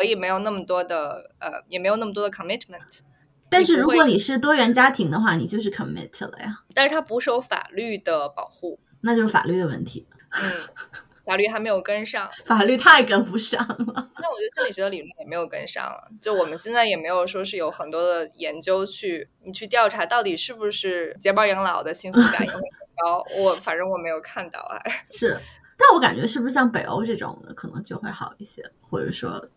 [0.01, 3.01] 可以没有那么多的呃，也没有那么多的 commitment。
[3.51, 6.61] 但是如果你是多元家庭的话，你就是 commit 了呀。
[6.73, 10.07] 但是它不受法律的保护，那就是法律的问题。
[10.31, 10.53] 嗯。
[11.27, 13.77] 法律还没有跟上， 法律太跟不上了。
[13.77, 16.09] 那我觉得心理学的理论也没有跟上了。
[16.21, 22.63] 就我们现在也没有说是有很多的研究去你去调查到底是不是结伴养老的幸福感也会很
[23.05, 23.25] 高。
[23.37, 24.81] 我反正我没有看到啊。
[25.05, 25.39] 是，
[25.79, 29.49] 但我感觉是不是像北欧这种的可能就会好一些，或者说，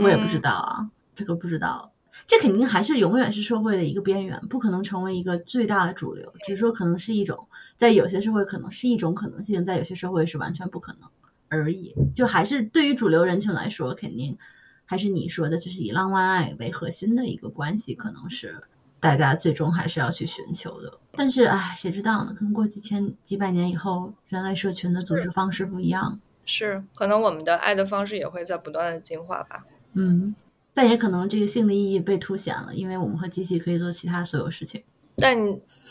[0.00, 1.90] 我也不知道啊，这个不知道。
[2.26, 6.32] 这肯定还是永远是社会的一个边缘，不可能成为一个最大的主流。
[6.46, 11.08] 只是说可能是一种，在有些社会可能是一种可能性，在有些社会是完全不可能
[11.48, 11.92] 而已。
[12.14, 14.38] 就还是对于主流人群来说，肯定
[14.84, 18.62] 还是你说的，就是以浪漫爱为核心的一个关系，可能是
[19.00, 21.00] 大家最终还是要去寻求的。
[21.16, 22.32] 但是，哎，谁知道呢？
[22.32, 29.64] 可能过几千几百年以后，人类社群的组织方式不一样，是可能我们的爱的方式也会在不断的进化吧。
[29.94, 30.34] 嗯。
[30.76, 34.82] 但也可能这个性的意义被凸显了，因为我们和机器可以做其他所有事情。
[35.16, 35.38] 但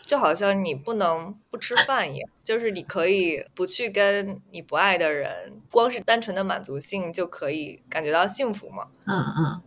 [0.05, 8.88] 就好像你不能不吃饭一样，就是你可以不去跟你不爱的人，光是单纯的满足性就可以感觉到幸福吗？
[9.05, 9.61] 嗯嗯，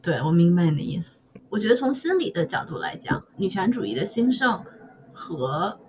[0.00, 1.18] 对，我明白你的意思。
[1.48, 4.64] 我觉得从心理的角度来讲，女权主义的兴盛
[5.12, 5.80] 和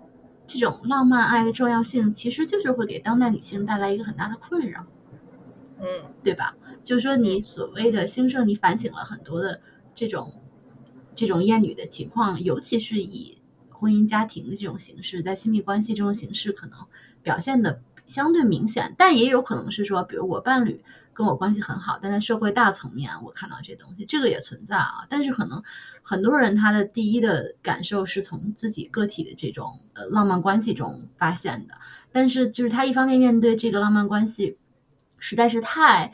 [0.44, 4.84] 这种浪漫爱的重要性，其实就是会给当代女性带来一个很大的困扰。
[5.78, 5.86] 嗯，
[6.24, 6.56] 对吧？
[6.82, 9.60] 就是说，你所谓的兴盛，你反省了很多的
[9.94, 10.40] 这种
[11.14, 13.38] 这种厌女的情况，尤其是以
[13.68, 16.78] 婚姻家庭的这种形式，在亲密关系这种形式可能
[17.22, 20.82] 表现的相对明显，但也有可能是说，比如我伴侣
[21.14, 25.06] 跟我关系很好，但在社会大层面我看到这东西，这个也存在啊。
[25.08, 25.62] 但是可能
[26.02, 31.74] 很多人他的第一的感受是从自己个体的这种呃浪漫关系中发现的，
[32.10, 34.56] 但是就是他一方面面对这个浪漫关系
[35.18, 36.12] 实在是太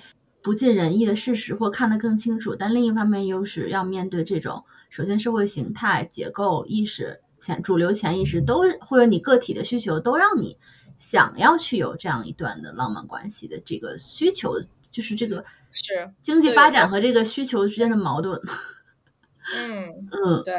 [0.48, 7.20] 不尽人意的事实，或看得更清楚，但另一方面又是要面对这种首先社会形态结构意识。
[7.38, 10.56] 潜主流潜意识都或者你个体的需求都让你
[10.96, 14.58] 想要去有这样一段的浪漫关系的这个需求，
[14.90, 18.40] 就是这个是经济发展和这个需求之间的矛盾。
[19.54, 20.56] 嗯嗯，对。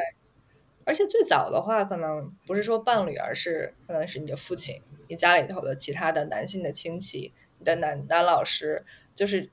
[0.85, 8.85] 而且最早的话，可能不是说伴侣，而是可能是你的父亲，你家里头的其他的男性的亲戚，你的男男老师，
[9.15, 9.49] 就是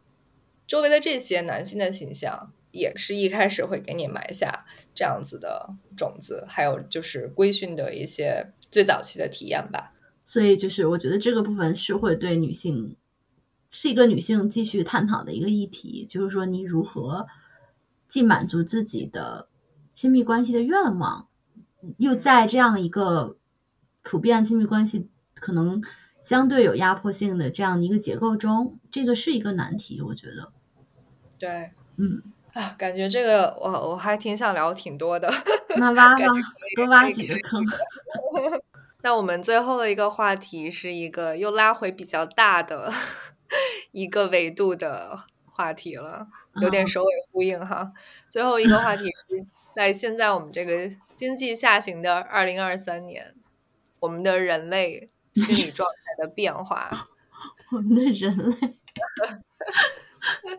[0.67, 2.53] 周围的这些男性的形象。
[2.73, 9.95] 也是一开始会给你埋下这样子的种子，还有就是规训的一些最早期的体验吧。
[10.27, 12.95] 所以就是我觉得这个部分是会对女性
[13.71, 17.27] 是一个女性继续探讨的一个议题，就是说你如何
[18.07, 19.49] 既满足自己的
[19.95, 21.29] 亲密关系的愿望，
[21.97, 23.39] 又在这样一个
[24.03, 25.83] 普遍亲密关系可能
[26.21, 30.03] 相对有压迫性的这样的一个结构中，这个是一个难题。
[30.03, 30.53] 我觉得，
[31.39, 32.23] 对，嗯。
[32.53, 35.31] 啊，感觉这个我我还挺想聊挺多的，
[35.77, 36.25] 那挖吧，
[36.75, 37.63] 多挖几个坑。
[39.03, 42.91] 那我们最后的一个话题是一个又拉回比较大的
[43.93, 46.29] 一个维度的话题了，
[46.63, 47.93] 有点首尾呼应哈。
[48.31, 53.35] 最后一个话题是在现在我们这个经济下行的二零二三年，
[54.01, 57.09] 我们的人类心理状态的变化。
[57.71, 58.57] 我们的人类。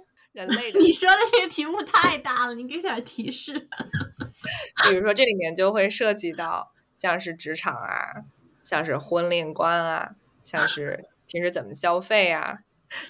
[0.38, 3.54] 人类，你说的这个题目太大了，你给点提示。
[4.88, 8.22] 比如说，这里面就会涉及到像是职场啊，
[8.64, 10.12] 像是婚恋观啊，
[10.44, 12.60] 像是平时怎么消费啊。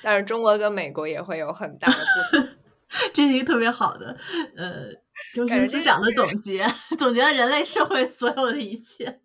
[0.02, 1.98] 但是中国跟美国也会有很大的
[2.32, 2.48] 不同。
[3.14, 4.18] 这是一个特别好的
[4.56, 4.86] 呃
[5.34, 6.66] 中心思想的总结，
[6.98, 9.20] 总结了人类社会所有的一切。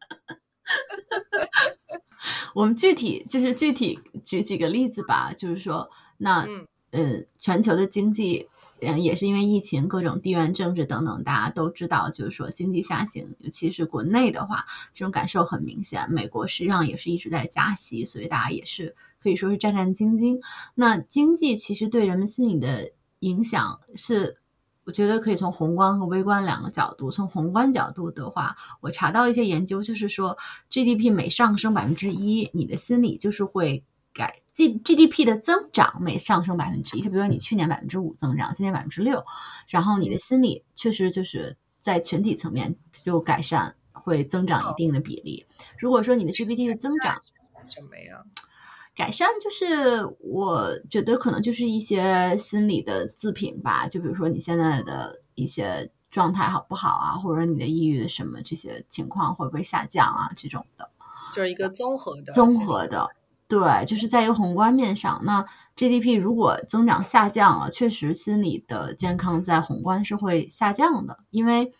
[2.56, 5.88] 我们具体就是具体举几个例子吧，就是说
[6.18, 6.44] 那。
[6.92, 8.46] 呃，全球的经济，
[8.82, 16.06] 嗯，也是因为疫情、各种地缘政治等等，大家都知道，就是说经济下行，尤其是国内的话，这种感受很明显。
[16.12, 20.38] 美国实际上也是一直在加息，所以大家也是可以说是战战兢兢。
[20.74, 24.36] 那经济其实对人们心理的影响是，
[24.84, 27.10] 我觉得可以从宏观和微观两个角度。
[27.10, 30.36] 从宏观角度的话，我查到一些研究，就是说
[30.68, 33.82] GDP 每上升百分之一，你的心理就是会。
[34.14, 39.24] 改 G GDP 的增长每上升百分之一，就比如说你去年百分之五增长，今年百分之六，
[39.66, 45.46] 然后你的心理确实就是在全体层面就改善，会增长一定的比例。
[45.78, 47.20] 如果说你的 GPT 的增长
[47.66, 48.22] 什么呀？
[48.94, 60.90] 改善就是我觉得可能就是一些心理的自评吧，就比如说你现在的一些状态好不好啊，或者你的抑郁的什么这些情况会不会下降啊，这种的，
[61.34, 63.08] 就是一个综合的综合的。
[63.52, 65.44] 对，就是在一个宏观面上，那
[65.76, 71.70] GDP 如果增长下降了，确实心理的健康在宏观是会下降的，因为，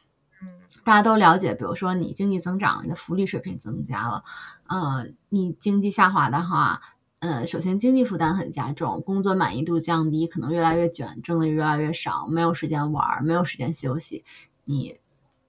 [0.43, 0.49] 嗯，
[0.85, 4.23] 大家都了解，比如说你经济增长，你的福利水平增加了，
[4.69, 6.79] 呃，你经济下滑的话，
[7.21, 14.27] 呃，首先经济负担很加重，工作满意度降低，可能越来越卷，挣的越来越少，没有时间玩，没有时间休息，
[14.67, 14.99] 你，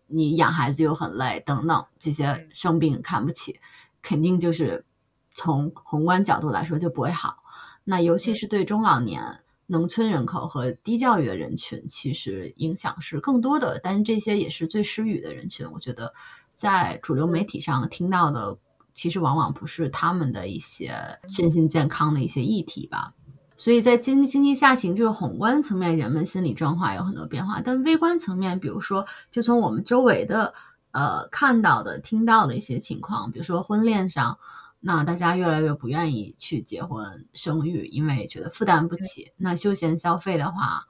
[0.07, 3.59] 你养孩子又很累，等等，这些生病看不起，
[4.01, 4.85] 肯定就是。
[5.33, 7.37] 从宏观角度来说就不会好，
[7.83, 13.79] 那尤其是对中老年、农村人口和低教育的人群，其实影响是更多的。
[13.81, 16.13] 但是这些也是最失语的人群，我觉得
[16.53, 18.55] 在主流媒体上听到的，
[18.93, 20.93] 其实往往不是他们的一些
[21.27, 23.13] 身心健康的一些议题吧。
[23.57, 27.59] 所以在经经济下行就是宏观层面，人们心理状况有很多变化。
[27.59, 30.53] 但微观层面，比如说，就从我们周围的
[30.91, 34.37] 呃看到的、听到的一些情况，比如说婚恋上。
[34.85, 39.31] 那大家越来越不愿意去结婚生育，因为觉得负担不起。
[39.37, 40.87] 那休闲消费的话，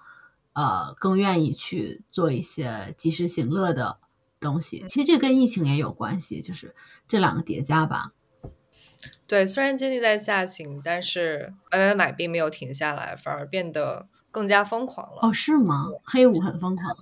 [0.54, 4.00] 呃，更愿意去做一些及时行乐的
[4.40, 4.84] 东西。
[4.88, 6.74] 其实这跟疫情也有关系，就是
[7.08, 8.14] 这两个叠加吧。
[9.28, 15.20] 对，虽然经济在下行，但是买买买并没有停下来，反而变得更加疯狂了。
[15.22, 15.86] 哦，是吗？
[16.04, 16.96] 黑五很疯狂。
[16.96, 17.02] 到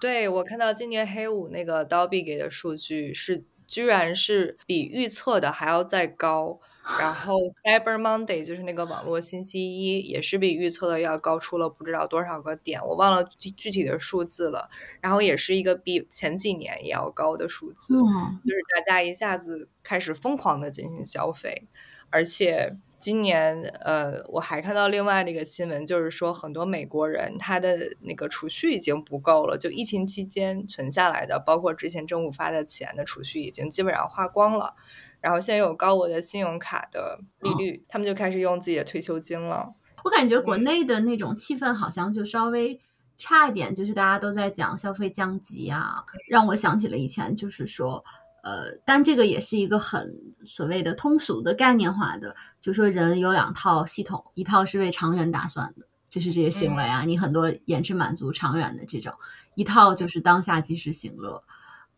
[0.00, 3.44] 对我看到今年黑五那个刀币给的数据是。
[3.70, 6.58] 居然是比预测的还要再高，
[6.98, 14.68] 然后 Cyber Monday 就是那个网络星期一，也是比预测的要高出了不知道多少个点，我忘了具具体的数字了。
[15.00, 21.68] 然后也是一个比前几年也要高的数字，就是大家一下子开始疯狂的进行消费，
[22.10, 34.74] 而且今年，呃，我还看到另外的一个新闻，就是说很多美国人他的那个储蓄已经不够了，就疫情期间存下来的，包括之前政府发的钱的储蓄已经基本上花光了。
[35.22, 39.74] 然后现在有高额的信用卡的利率，他们就开始用自己的退休金了。
[40.04, 42.78] 我感觉国内的那种气氛好像就稍微
[43.16, 48.04] 差一点，就是大家都在讲消费降级啊，让我想起了以前，就是说。
[48.42, 50.10] 呃，但这个也是一个很
[50.44, 59.12] 所谓的通俗的概念化的，就说人有两套系统，一套是为长远打算的，就是这些行为啊，你很多延迟满足长远的这种；
[59.54, 61.42] 一套就是当下及时行乐。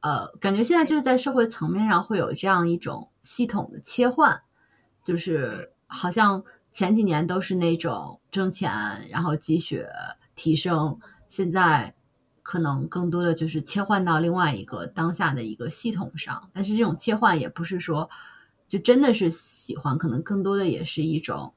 [0.01, 4.43] 呃，感觉现在就是在社会层面上会有这样一种系统的切换，
[5.03, 6.43] 就是好像
[6.73, 8.71] 前几年都是那种挣钱，
[9.11, 9.89] 然后积雪
[10.35, 10.99] 提升，
[11.29, 11.95] 现在。
[12.43, 18.11] 可能更多的就是切换到另外一个当下的一个系统上，但是这种切换也不是说
[18.67, 21.55] 就真的是喜欢，可能更多的也是一种，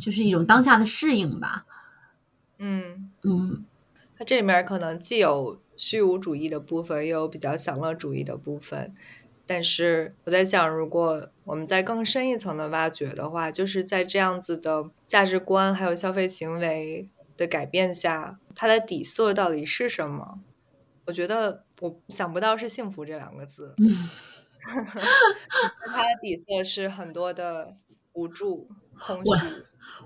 [0.00, 1.64] 就是一种当下的适应吧。
[2.58, 3.64] 嗯嗯，
[4.16, 8.94] 它这里面可能既有虚无主义的部分，也有比较享乐主义的部分。
[9.46, 17.08] 但是我在想，如果我们在更深一层的挖掘的话，就是在这样子的价值观还有消费行为
[17.38, 18.38] 的改变下。
[18.54, 20.40] 它的底色到底是什么？
[21.06, 23.74] 我觉得我想不到是幸福这两个字。
[25.86, 27.76] 它的底色是很多的
[28.12, 29.30] 无助、空虚。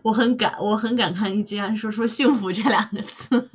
[0.03, 3.29] 我很感，我很感慨，你竟然说出幸福这两个字。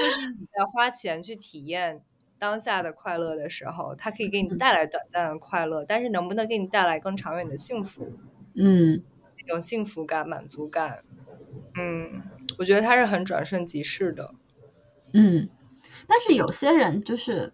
[0.00, 2.02] 就是你在花钱去体验
[2.38, 8.18] 当下的快乐的时候，它可以给你带来短暂的快乐，但是能不能给你带来更长远的幸福？
[8.54, 9.02] 嗯，
[9.40, 11.04] 那种幸福感、满足感，
[11.78, 12.22] 嗯。
[12.58, 14.34] 我觉得他是很转瞬即逝的，
[15.12, 15.48] 嗯，
[16.08, 17.52] 但是有些人就是，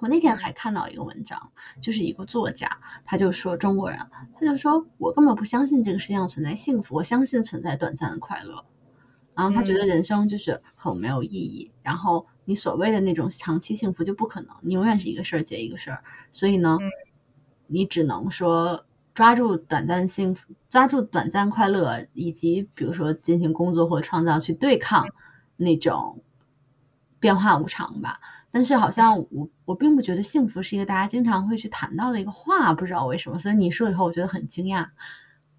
[0.00, 1.40] 我那天还看到一个文章，
[1.80, 2.68] 就是一个作家，
[3.04, 4.00] 他就说中国人，
[4.34, 8.64] 他就说我根本不相信这个世界上存在幸福，我相信存在短暂的快乐，
[9.32, 16.02] 然后他觉得人生就是很没有意义，然后你所谓的那种长期幸福就不可能，你永远是一个事儿接一个事儿，
[16.32, 16.78] 所以呢，
[17.68, 18.84] 你只能说。
[19.16, 25.08] 抓住短暂幸福，抓住短暂快乐，以及比如说进行工作或创造去对抗
[25.56, 26.20] 那种
[27.18, 28.20] 变化无常吧。
[28.50, 33.38] 但是好像我我并不觉得幸福是一个大家经常会去谈到的一个话，不知道为什么。
[33.38, 34.86] 所以你说以后，我觉得很惊讶。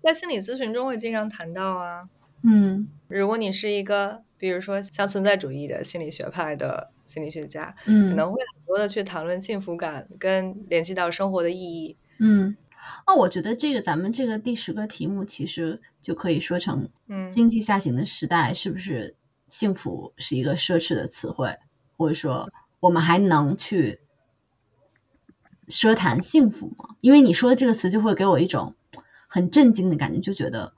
[0.04, 2.08] 在心理咨询中会经常谈到啊。
[2.44, 12.56] 嗯，如果你是一个比如说像存在主义的心理学派的心理学家，嗯，可能会很多的去谈论幸福感跟联系到生活的意义，嗯。
[13.06, 19.16] 那我觉得这个咱们这个第十个题目其实就可以说成，嗯，经济下行的时代是不是
[19.48, 21.56] 幸福是一个奢侈的词汇，
[21.96, 22.52] 或者说
[22.82, 24.02] 我们还能去
[25.68, 26.96] 奢谈幸福吗？
[27.02, 28.76] 因为你说的这个词就会给我一种
[29.28, 30.74] 很震惊的感觉，就觉得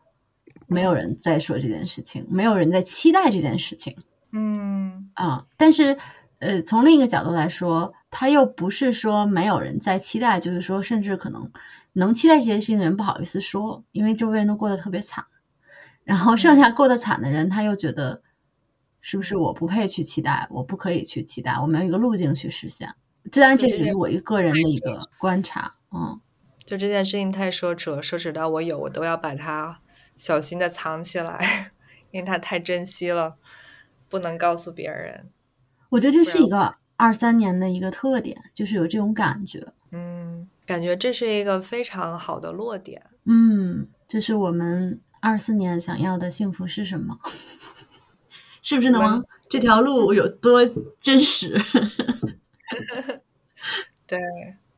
[0.68, 3.98] 没有人在说这件事情，没有人在期待这件事情，
[4.31, 5.98] 嗯啊，但是
[6.40, 11.52] 呃，从另一个角度来说，他又不是说没有人在期待，就是说甚至可能。
[11.99, 15.23] 能期待这件事情的人不好意思说，因为周围人都过得特别惨，
[16.03, 18.23] 然后剩下过得惨的人，他又觉得
[19.01, 22.95] 是不是我不配去期待，我不可以去期待，我没有一个路径去实现。
[23.31, 25.76] 当然，这只是我一个个人的一个观察。
[25.91, 26.19] 嗯，
[26.65, 29.80] 就这件事情太奢侈了，奢侈到我有我都要把它
[30.15, 31.71] 小心的藏起来，
[32.11, 33.35] 因为它太珍惜了，
[34.07, 35.27] 不能告诉别人。
[35.89, 39.73] 我觉得这是一个二三年的一个特点，就是有这种感觉。
[39.91, 40.47] 嗯。
[40.69, 43.03] 感觉这是一个非常好的落点。
[43.25, 47.17] 嗯，这是我们二四年想要的幸福是什么？
[48.61, 49.25] 是不是能？
[49.49, 50.63] 这条路有多
[51.01, 51.59] 真实？
[54.05, 54.19] 对，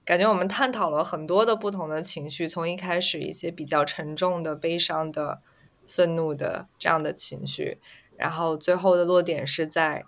[0.06, 5.42] 感觉我们探讨了很多的不同的情绪，从一开始一些比较沉重的、悲伤的、
[5.90, 7.80] 愤怒的这样的情绪，
[8.16, 10.06] 然后最后的落点是在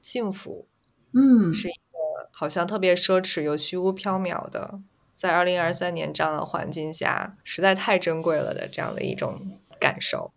[0.00, 0.66] 幸福。
[1.12, 4.80] 嗯，是一个好像特别奢侈又虚无缥缈的。
[5.14, 9.40] 在二零二三年这样的环境下，实在太珍贵了的这样的一种
[9.80, 10.32] 感受。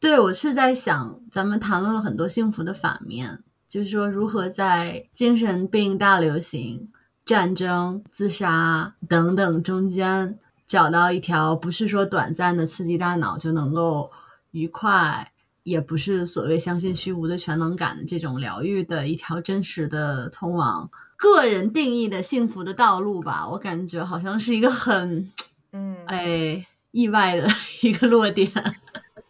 [0.00, 6.90] 对我是在想，咱们谈论了很多幸福的反面，就是说如何在精神病大流行、
[7.24, 14.10] 战争、自杀等等中间找到一条不是说短暂的刺激大脑就能够
[14.50, 20.90] 愉快，也不是所谓相信虚无的全能感的这种疗愈的一条真实的通往。
[21.22, 25.30] 个人定义的幸福的道路吧，我感觉好像是一个很，
[25.70, 27.46] 嗯，哎，意外的
[27.82, 28.50] 一个落点，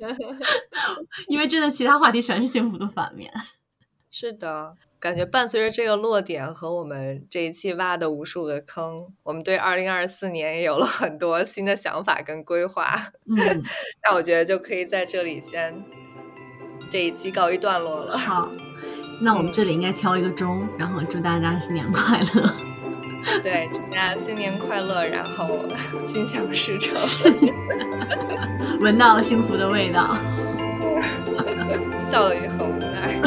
[1.28, 3.30] 因为真的其他话题全是幸福的反面。
[4.10, 13.12] 是的，感觉伴随着这个落点和我们这一期挖的无数个坑，我们对二零二四年也有了很多新的想法跟规划。
[13.26, 13.36] 嗯，
[14.02, 15.84] 那我觉得就可以在这里先
[16.90, 18.16] 这一期告一段落了。
[18.16, 18.50] 好，
[19.20, 22.52] 那我们这里应该敲一个钟，然后祝大家新年快乐。
[23.42, 25.64] 对，祝大家新年快乐，然后
[26.04, 27.00] 心想事成，
[28.80, 30.16] 闻到了幸福的味道。
[32.04, 33.20] 笑的也很无奈，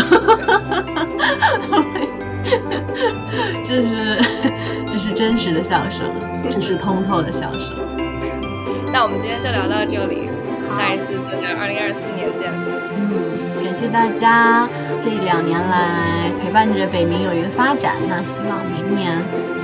[3.67, 4.21] 这是
[4.91, 6.05] 这是真实的笑声，
[6.51, 7.73] 这是通透的笑声。
[8.93, 10.29] 那我们今天就聊到这里，
[10.77, 12.51] 下一次就在二零二四年见。
[13.75, 14.67] 嗯，感谢大家
[15.01, 17.95] 这两年来陪伴着北冥有鱼的发展。
[18.07, 19.11] 那希望明年，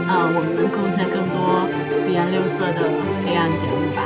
[0.07, 1.65] 呃，我们能贡献更多
[2.05, 2.83] 五颜六色的
[3.25, 4.03] 黑暗节目吧。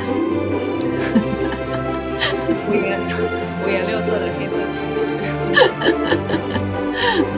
[2.69, 2.99] 五颜
[3.63, 5.01] 五颜六色的黑色情绪。
[7.17, 7.33] 嗯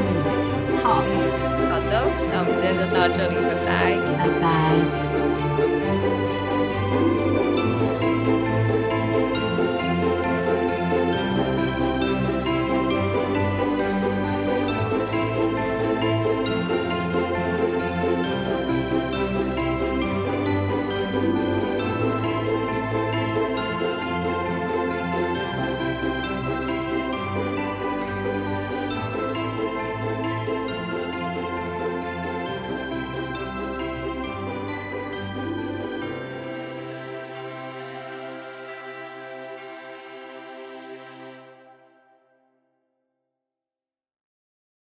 [0.84, 1.94] 好好的，
[2.32, 3.36] 那我们今天就到这里。